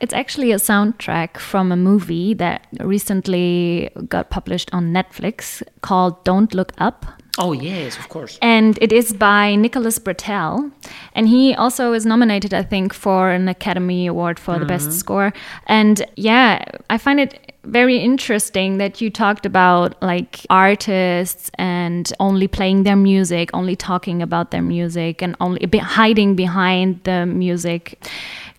[0.00, 6.54] It's actually a soundtrack from a movie that recently got published on Netflix called Don't
[6.54, 7.06] Look Up.
[7.36, 8.38] Oh yes, of course.
[8.40, 10.70] And it is by Nicholas Britell.
[11.14, 14.98] And he also is nominated, I think, for an Academy Award for the best mm-hmm.
[14.98, 15.32] score.
[15.66, 22.46] And yeah, I find it very interesting that you talked about like artists and only
[22.46, 28.06] playing their music, only talking about their music, and only be hiding behind the music.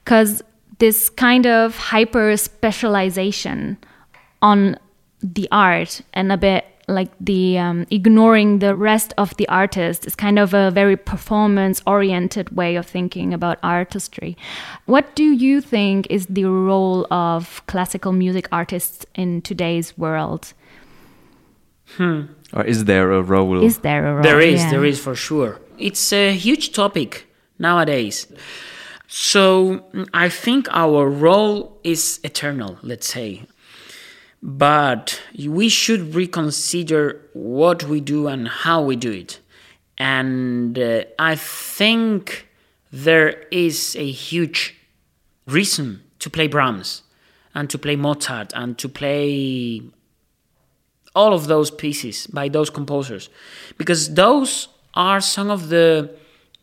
[0.04, 0.44] Because
[0.80, 3.78] this kind of hyper specialization
[4.42, 4.78] on
[5.22, 10.16] the art and a bit like the um, ignoring the rest of the artist is
[10.16, 14.38] kind of a very performance oriented way of thinking about artistry.
[14.86, 20.54] What do you think is the role of classical music artists in today's world?
[22.00, 23.64] Or is there a role?
[23.64, 24.24] Is there a role?
[24.24, 24.72] There is, Yeah.
[24.72, 25.60] there is for sure.
[25.78, 27.28] It's a huge topic
[27.60, 28.28] nowadays.
[29.08, 33.44] So mm, I think our role is eternal, let's say.
[34.48, 39.40] But we should reconsider what we do and how we do it.
[39.98, 42.48] And uh, I think
[42.92, 44.76] there is a huge
[45.48, 47.02] reason to play Brahms
[47.56, 49.82] and to play Mozart and to play
[51.16, 53.30] all of those pieces by those composers
[53.80, 56.12] because those are some of the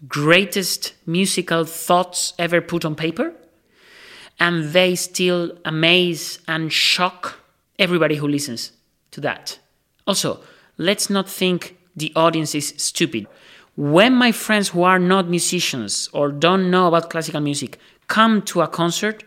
[0.07, 3.33] greatest musical thoughts ever put on paper
[4.39, 7.42] and they still amaze and shock
[7.83, 8.73] everybody who listens
[9.11, 9.59] to that.
[10.07, 10.41] Also,
[10.79, 13.27] let's not think the audience is stupid.
[13.77, 18.61] When my friends who are not musicians or don't know about classical music come to
[18.63, 19.25] a concert,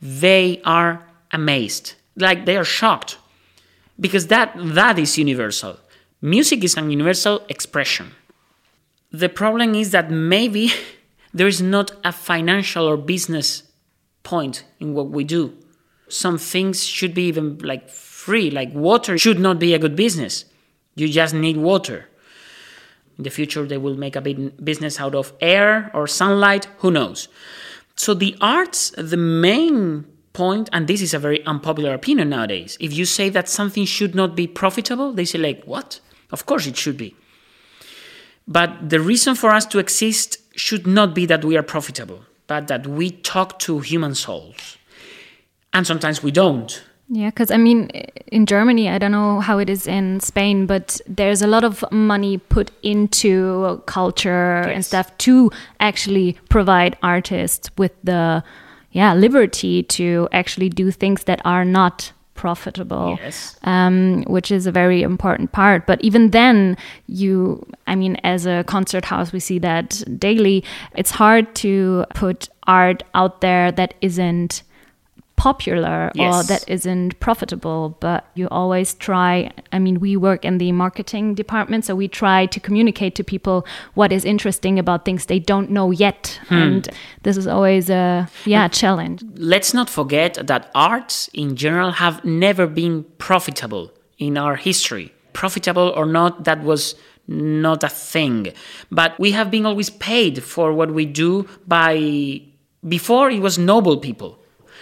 [0.00, 1.94] they are amazed.
[2.16, 3.18] Like they are shocked.
[3.98, 5.78] Because that that is universal.
[6.20, 8.12] Music is an universal expression.
[9.12, 10.72] The problem is that maybe
[11.34, 13.62] there is not a financial or business
[14.22, 15.52] point in what we do.
[16.08, 20.44] Some things should be even like free, like water should not be a good business.
[20.94, 22.08] You just need water.
[23.18, 26.90] In the future, they will make a big business out of air or sunlight, who
[26.90, 27.28] knows?
[27.96, 32.92] So, the arts, the main point, and this is a very unpopular opinion nowadays, if
[32.92, 36.00] you say that something should not be profitable, they say, like, what?
[36.32, 37.14] Of course it should be.
[38.48, 42.66] But the reason for us to exist should not be that we are profitable, but
[42.66, 44.76] that we talk to human souls.
[45.74, 46.82] And sometimes we don't.
[47.08, 47.88] Yeah, because I mean,
[48.28, 51.84] in Germany, I don't know how it is in Spain, but there's a lot of
[51.92, 54.74] money put into culture yes.
[54.74, 55.50] and stuff to
[55.80, 58.42] actually provide artists with the
[58.92, 63.56] yeah liberty to actually do things that are not profitable yes.
[63.62, 68.64] um, which is a very important part but even then you i mean as a
[68.64, 70.64] concert house we see that daily
[70.96, 74.62] it's hard to put art out there that isn't
[75.36, 76.34] popular yes.
[76.34, 81.34] or that isn't profitable but you always try i mean we work in the marketing
[81.34, 85.70] department so we try to communicate to people what is interesting about things they don't
[85.70, 86.40] know yet.
[86.48, 86.54] Hmm.
[86.54, 86.88] and
[87.22, 89.24] this is always a yeah challenge.
[89.36, 95.12] let's not forget that arts in general have never been profitable in our history.
[95.32, 96.94] Profitable or not that was
[97.26, 98.52] not a thing.
[98.90, 102.42] But we have been always paid for what we do by
[102.86, 104.38] before it was noble people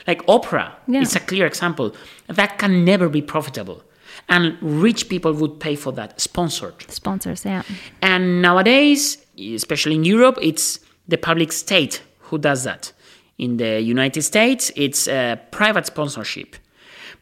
[0.07, 1.01] like opera yeah.
[1.01, 1.95] is a clear example.
[2.29, 3.83] That can never be profitable.
[4.29, 6.91] And rich people would pay for that, sponsored.
[6.91, 7.63] Sponsors, yeah.
[8.01, 12.93] And nowadays, especially in Europe, it's the public state who does that.
[13.39, 16.57] In the United States, it's a private sponsorship.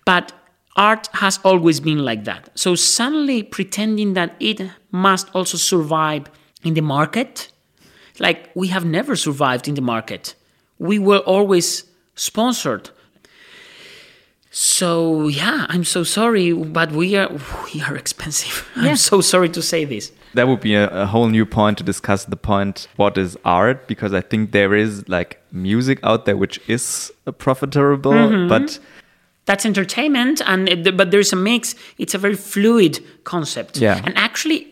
[0.05, 0.33] But
[0.77, 2.51] art has always been like that.
[2.55, 4.61] So suddenly pretending that it
[4.91, 6.27] must also survive
[6.63, 7.51] in the market,
[8.19, 10.35] like we have never survived in the market.
[10.79, 11.85] We were always
[12.21, 12.91] sponsored.
[14.51, 17.31] So yeah, I'm so sorry, but we are
[17.73, 18.69] we are expensive.
[18.77, 18.91] Yeah.
[18.91, 20.13] I'm so sorry to say this.
[20.35, 23.89] That would be a, a, whole new point to discuss the point what is art
[23.89, 28.49] because I think there is like music out there which is profitable, mm -hmm.
[28.49, 28.81] but
[29.47, 30.61] that's entertainment and
[30.99, 31.75] but there's a mix.
[31.97, 33.77] It's a very fluid concept.
[33.77, 34.05] Yeah.
[34.05, 34.67] And actually,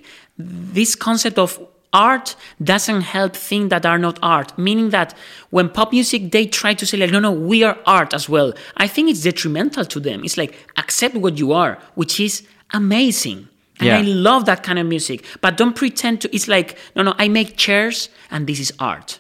[0.74, 1.59] this concept of
[1.93, 4.57] art doesn't help things that are not art.
[4.59, 5.14] Meaning that
[5.51, 8.53] when pop music they try to say like no no we are art as well.
[8.76, 10.24] I think it's detrimental to them.
[10.24, 13.49] It's like accept what you are which is amazing.
[13.80, 13.99] And yeah.
[13.99, 15.24] i love that kind of music.
[15.41, 19.18] But don't pretend to it's like no no i make chairs and this is art.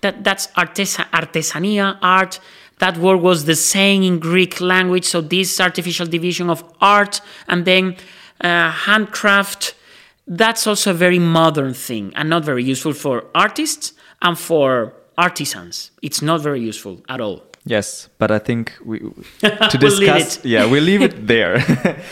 [0.00, 2.40] That that's artesa, artesania art.
[2.78, 5.04] That word was the saying in greek language.
[5.04, 7.96] So this artificial division of art and then
[8.40, 9.74] uh, handcraft
[10.26, 15.90] that's also a very modern thing and not very useful for artists and for artisans.
[16.02, 17.42] It's not very useful at all.
[17.66, 18.98] Yes, but I think we
[19.38, 20.42] to discuss.
[20.44, 21.64] we'll yeah, we'll leave it there.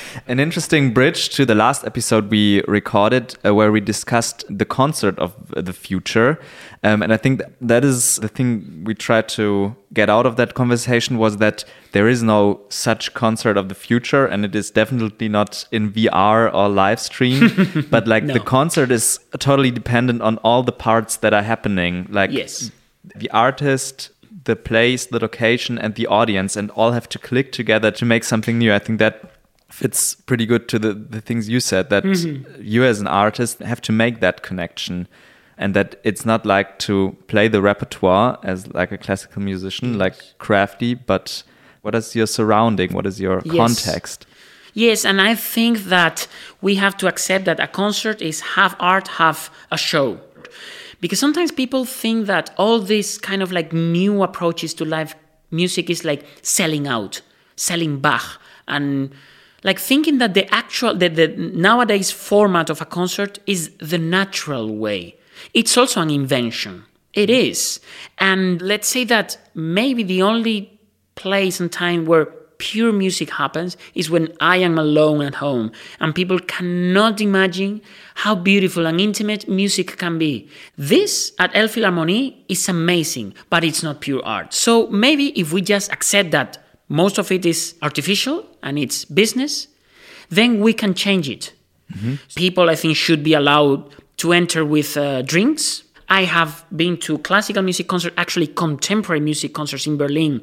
[0.27, 5.19] An interesting bridge to the last episode we recorded, uh, where we discussed the concert
[5.19, 6.41] of the future,
[6.83, 10.55] um, and I think that is the thing we tried to get out of that
[10.55, 15.29] conversation was that there is no such concert of the future, and it is definitely
[15.29, 17.87] not in VR or live stream.
[17.91, 18.33] but like no.
[18.33, 22.71] the concert is totally dependent on all the parts that are happening, like yes.
[23.15, 24.12] the artist
[24.45, 28.25] the place, the location, and the audience, and all have to click together to make
[28.25, 28.73] something new.
[28.73, 29.33] I think that
[29.73, 32.63] fits pretty good to the, the things you said that mm-hmm.
[32.63, 35.09] you as an artist have to make that connection
[35.57, 40.17] and that it's not like to play the repertoire as like a classical musician like
[40.39, 41.43] crafty but
[41.81, 43.57] what is your surrounding what is your yes.
[43.57, 44.27] context
[44.75, 46.29] yes and i think that
[46.61, 50.21] we have to accept that a concert is half art half a show
[51.03, 55.17] because sometimes people think that all these kind of like new approaches to live
[55.51, 57.21] music is like selling out,
[57.57, 59.13] selling Bach, and
[59.65, 64.77] like thinking that the actual, that the nowadays format of a concert is the natural
[64.77, 65.17] way.
[65.53, 66.85] It's also an invention.
[67.13, 67.51] It mm-hmm.
[67.51, 67.81] is.
[68.19, 70.79] And let's say that maybe the only
[71.17, 72.33] place and time where
[72.63, 77.83] pure music happens is when I am alone at home and people cannot imagine
[78.15, 80.49] how beautiful and intimate music can be.
[80.79, 84.55] This at Elbphilharmonie is amazing, but it's not pure art.
[84.55, 86.59] So maybe if we just accept that
[86.89, 89.67] most of it is artificial and it's business,
[90.31, 91.53] then we can change it.
[92.37, 95.83] People, I think, should be allowed to enter with uh, drinks.
[96.09, 100.43] I have been to classical music concerts, actually contemporary music concerts in Berlin,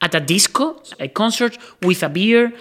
[0.00, 2.52] at a disco, a concert with a beer,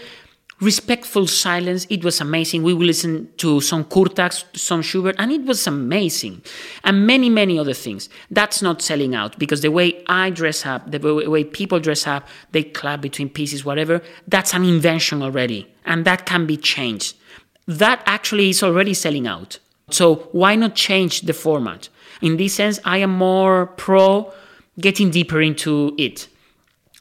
[0.59, 1.85] respectful silence.
[1.89, 2.63] It was amazing.
[2.63, 6.41] We will listen to some Kurtág, some Schubert, and it was amazing.
[6.83, 8.09] And many, many other things.
[8.31, 12.07] That's not selling out because the way I dress up, the way way people dress
[12.07, 15.71] up, they clap between pieces, whatever, that's an invention already.
[15.85, 17.15] And that can be changed.
[17.67, 19.59] That actually is already selling out.
[19.89, 21.89] So why not change the format?
[22.21, 24.33] In this sense, I am more pro
[24.79, 26.27] getting deeper into it.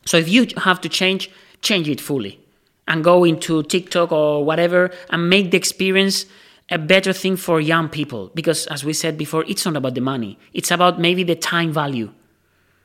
[0.07, 1.31] So if you have to change,
[1.61, 2.41] change it fully
[2.89, 6.25] and go into TikTok or whatever and make the experience
[6.71, 8.31] a better thing for young people.
[8.35, 11.73] Because as we said before, it's not about the money, it's about maybe the time
[11.73, 12.13] value.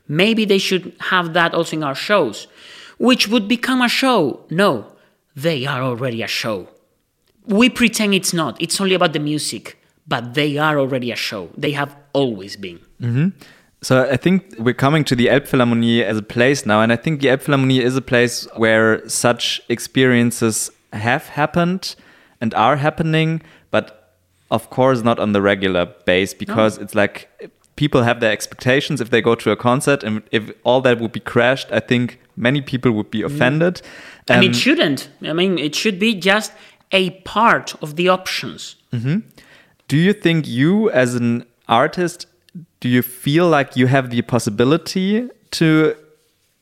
[0.07, 2.47] Maybe they should have that also in our shows,
[2.97, 4.45] which would become a show.
[4.49, 4.93] No,
[5.35, 6.67] they are already a show.
[7.45, 11.49] We pretend it's not, it's only about the music, but they are already a show.
[11.57, 12.79] They have always been.
[13.01, 13.29] Mm-hmm.
[13.83, 17.19] So I think we're coming to the Elbphilharmonie as a place now, and I think
[17.21, 21.95] the Elbphilharmonie is a place where such experiences have happened
[22.39, 24.15] and are happening, but
[24.51, 27.27] of course not on the regular base because it's like
[27.75, 31.11] people have their expectations if they go to a concert, and if all that would
[31.11, 33.81] be crashed, I think many people would be offended.
[34.27, 35.09] and Um, it shouldn't.
[35.23, 36.51] I mean, it should be just
[36.91, 38.75] a part of the options.
[39.87, 42.27] Do you think you, as an artist,
[42.81, 45.95] do you feel like you have the possibility to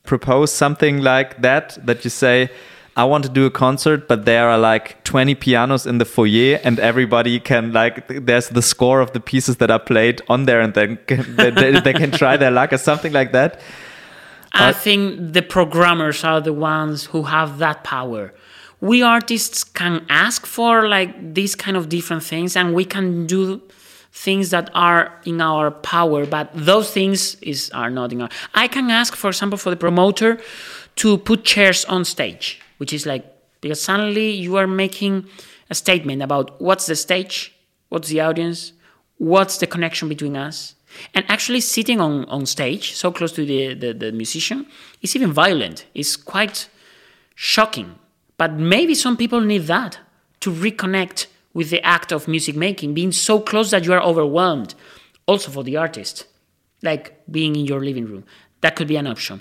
[0.04, 1.78] propose something like that?
[1.84, 2.50] That you say,
[2.96, 6.60] I want to do a concert, but there are like 20 pianos in the foyer,
[6.62, 10.60] and everybody can, like, there's the score of the pieces that are played on there,
[10.60, 13.60] and then they, they, they can try their luck or something like that.
[14.52, 18.34] I think the programmers are the ones who have that power.
[18.80, 23.62] We artists can ask for like these kind of different things and we can do
[24.12, 28.68] things that are in our power, but those things is are not in our I
[28.68, 30.40] can ask, for example, for the promoter
[30.96, 33.24] to put chairs on stage, which is like
[33.60, 35.26] because suddenly you are making
[35.68, 37.54] a statement about what's the stage,
[37.88, 38.72] what's the audience,
[39.18, 40.74] what's the connection between us.
[41.14, 44.66] And actually sitting on, on stage, so close to the, the, the musician,
[45.02, 45.86] is even violent.
[45.94, 46.68] It's quite
[47.36, 47.94] shocking.
[48.36, 49.98] But maybe some people need that
[50.40, 54.74] to reconnect with the act of music making, being so close that you are overwhelmed.
[55.26, 56.26] Also for the artist,
[56.82, 58.24] like being in your living room.
[58.62, 59.40] That could be an option.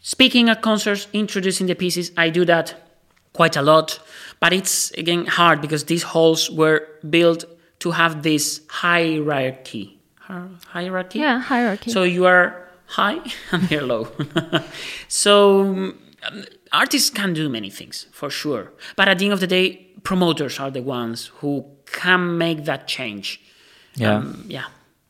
[0.00, 2.74] Speaking at concerts, introducing the pieces, I do that
[3.32, 3.98] quite a lot.
[4.40, 7.44] But it's again hard because these halls were built
[7.80, 9.98] to have this hierarchy.
[10.26, 11.18] Hier- Hierarchy?
[11.20, 11.90] Yeah, hierarchy.
[11.90, 13.18] So you are high
[13.52, 14.08] and you're low.
[15.08, 15.98] so um,
[16.72, 18.72] artists can do many things for sure.
[18.96, 22.86] But at the end of the day, promoters are the ones who can make that
[22.86, 23.40] change.
[23.96, 24.18] Yeah.
[24.18, 24.66] Um, yeah.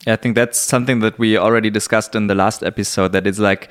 [0.07, 3.13] Yeah, I think that's something that we already discussed in the last episode.
[3.13, 3.69] That it's like,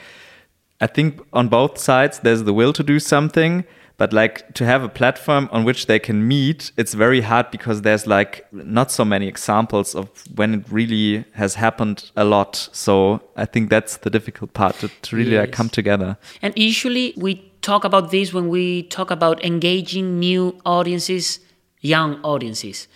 [0.82, 3.66] I think on both sides there's the will to do something,
[3.98, 7.82] but like to have a platform on which they can meet, it's very hard because
[7.82, 12.70] there's like not so many examples of when it really has happened a lot.
[12.72, 16.18] So I think that's the difficult part to, to really like come together.
[16.44, 21.40] And usually we talk about this when we talk about engaging new audiences,
[21.82, 22.88] young audiences.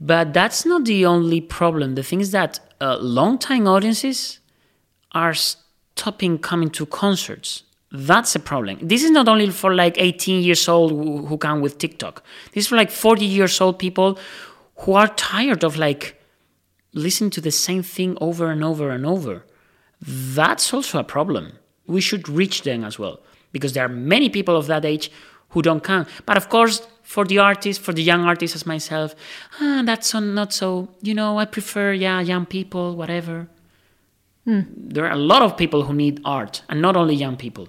[0.00, 1.96] But that's not the only problem.
[1.96, 4.38] The thing is that uh, long-time audiences
[5.12, 7.64] are stopping coming to concerts.
[7.90, 8.78] That's a problem.
[8.82, 12.22] This is not only for like 18 years old who, who come with TikTok.
[12.52, 14.18] This is for like 40 years old people
[14.78, 16.20] who are tired of like
[16.92, 19.44] listening to the same thing over and over and over.
[20.00, 21.52] That's also a problem.
[21.86, 23.20] We should reach them as well
[23.54, 25.10] because there are many people of that age
[25.50, 26.04] who don't come.
[26.26, 29.14] But of course, for the artists, for the young artists as myself,
[29.60, 30.88] ah, that's so, not so.
[31.00, 33.48] You know, I prefer yeah, young people, whatever.
[34.46, 37.68] There are a lot of people who need art, and not only young people.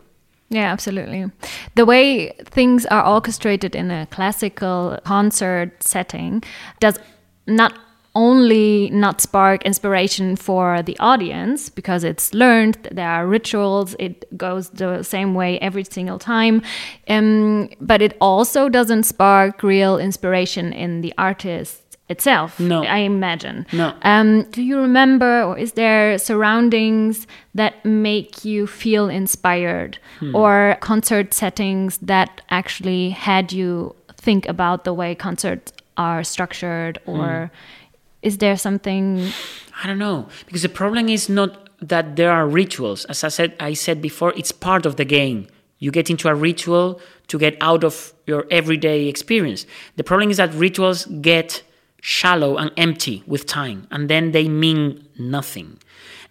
[0.50, 1.32] Yeah, absolutely.
[1.76, 6.44] The way things are orchestrated in a classical concert setting
[6.80, 7.00] does
[7.48, 7.74] not
[8.16, 14.70] only not spark inspiration for the audience because it's learned there are rituals it goes
[14.70, 16.62] the same way every single time
[17.10, 22.60] um, but it also doesn't spark real inspiration in the artist itself.
[22.60, 22.84] No.
[22.84, 23.66] I imagine.
[23.74, 23.92] No.
[24.04, 30.36] Um, do you remember, or is there surroundings that make you feel inspired, Hmm.
[30.36, 37.20] or concert settings that actually had you think about the way concerts are structured, Hmm.
[37.20, 37.52] or
[38.26, 39.30] is there something?
[39.82, 43.06] I don't know because the problem is not that there are rituals.
[43.06, 45.48] As I said, I said before, it's part of the game.
[45.78, 49.66] You get into a ritual to get out of your everyday experience.
[49.98, 51.64] The problem is that rituals get
[52.02, 55.78] shallow and empty with time, and then they mean nothing.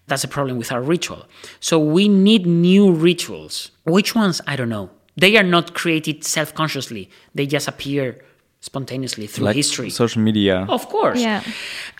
[0.07, 1.27] That's a problem with our ritual.
[1.61, 3.71] So we need new rituals.
[3.85, 4.41] Which ones?
[4.47, 4.91] I don't know.
[5.17, 8.25] They are not created self consciously, they just appear
[8.65, 9.91] spontaneously through like history.
[9.91, 10.65] social media.
[10.69, 11.21] Of course.
[11.21, 11.43] Yeah.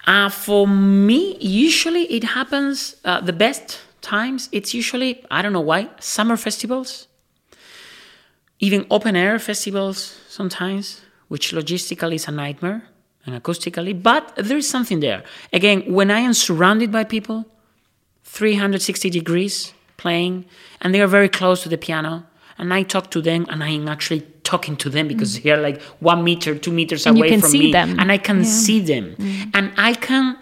[0.07, 5.69] Uh, for me, usually it happens, uh, the best times, it's usually, I don't know
[5.73, 7.07] why, summer festivals,
[8.61, 9.99] even open air festivals
[10.29, 12.81] sometimes, which logistically is a nightmare
[13.27, 15.23] and acoustically, but there is something there.
[15.53, 17.45] Again, when I am surrounded by people,
[18.25, 20.47] 360 degrees playing,
[20.81, 22.27] and they are very close to the piano,
[22.59, 25.61] and I talk to them, and I am actually talking to them because they are
[25.61, 27.99] like one meter, two meters And you away can from see me, them.
[27.99, 29.17] and I can see them,
[29.55, 30.37] and I can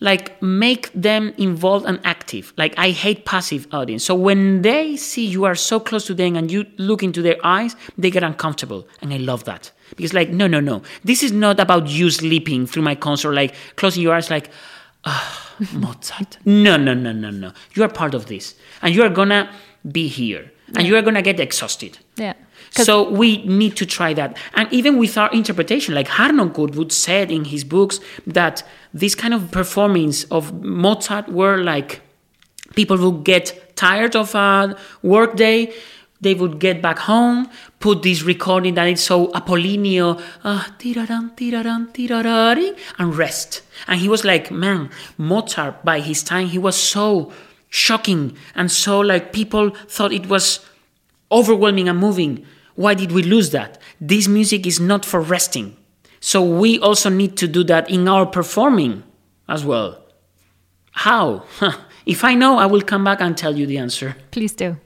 [0.00, 2.52] like make them involved and active.
[2.56, 4.04] Like I hate passive audience.
[4.04, 7.36] So when they see you are so close to them and you look into their
[7.42, 8.86] eyes, they get uncomfortable.
[9.02, 9.72] And I love that.
[9.96, 10.82] Because like, no, no, no.
[11.02, 14.50] This is not about you sleeping through my concert, like closing your eyes like,
[15.04, 16.38] ah, Mozart.
[16.44, 17.52] No, no, no, no, no.
[17.74, 18.54] You are part of this.
[18.82, 19.50] And you are gonna
[19.90, 20.52] be here.
[20.74, 21.98] And you are gonna get exhausted.
[22.16, 22.34] Yeah.
[22.70, 24.36] So we need to try that.
[24.54, 28.62] And even with our interpretation, like Harnoncourt would said in his books that
[28.92, 32.02] this kind of performance of Mozart were like
[32.74, 35.72] people would get tired of a work day,
[36.20, 37.48] they would get back home,
[37.80, 43.62] put this recording that is so Apollinio, uh, tirarari, and rest.
[43.86, 47.32] And he was like, man, Mozart by his time, he was so
[47.68, 50.64] shocking and so like people thought it was
[51.30, 52.44] overwhelming and moving.
[52.74, 53.78] Why did we lose that?
[54.00, 55.76] This music is not for resting.
[56.20, 59.02] So we also need to do that in our performing
[59.48, 60.02] as well.
[60.92, 61.44] How?
[61.58, 61.76] Huh.
[62.06, 64.16] If I know, I will come back and tell you the answer.
[64.30, 64.76] Please do.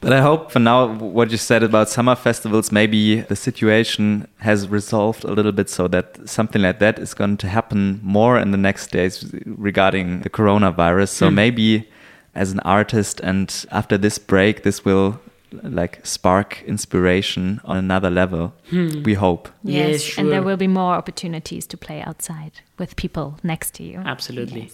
[0.00, 4.68] But I hope for now, what you said about summer festivals, maybe the situation has
[4.68, 8.50] resolved a little bit so that something like that is going to happen more in
[8.50, 11.10] the next days regarding the coronavirus.
[11.10, 11.36] So hmm.
[11.36, 11.88] maybe
[12.34, 15.20] as an artist and after this break, this will
[15.62, 18.54] like spark inspiration on another level.
[18.72, 19.48] We hope.
[19.62, 23.82] Yes, Yes, and there will be more opportunities to play outside with people next to
[23.82, 23.98] you.
[23.98, 24.70] Absolutely.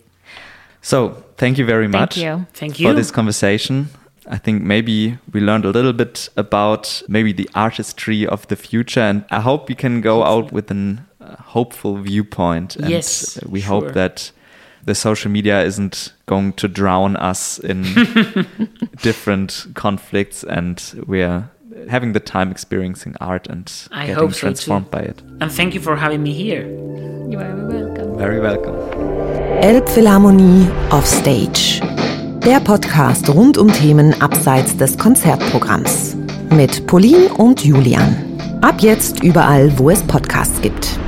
[0.80, 2.14] So thank you very much.
[2.14, 2.46] Thank much you.
[2.54, 3.88] Thank you for this conversation.
[4.30, 9.00] I think maybe we learned a little bit about maybe the artistry of the future,
[9.00, 12.76] and I hope we can go out with an uh, hopeful viewpoint.
[12.76, 13.68] And Yes, we sure.
[13.68, 14.30] hope that
[14.84, 17.82] the social media isn't going to drown us in
[19.02, 21.50] different conflicts, and we're
[21.88, 24.40] having the time experiencing art and I getting hope so too.
[24.40, 25.22] transformed by it.
[25.40, 26.66] And thank you for having me here.
[27.30, 28.18] You are welcome.
[28.18, 28.74] Very welcome.
[29.62, 31.80] Elbphilharmonie Offstage.
[32.44, 36.16] Der Podcast rund um Themen abseits des Konzertprogramms.
[36.50, 38.16] Mit Pauline und Julian.
[38.62, 40.98] Ab jetzt überall, wo es Podcasts gibt.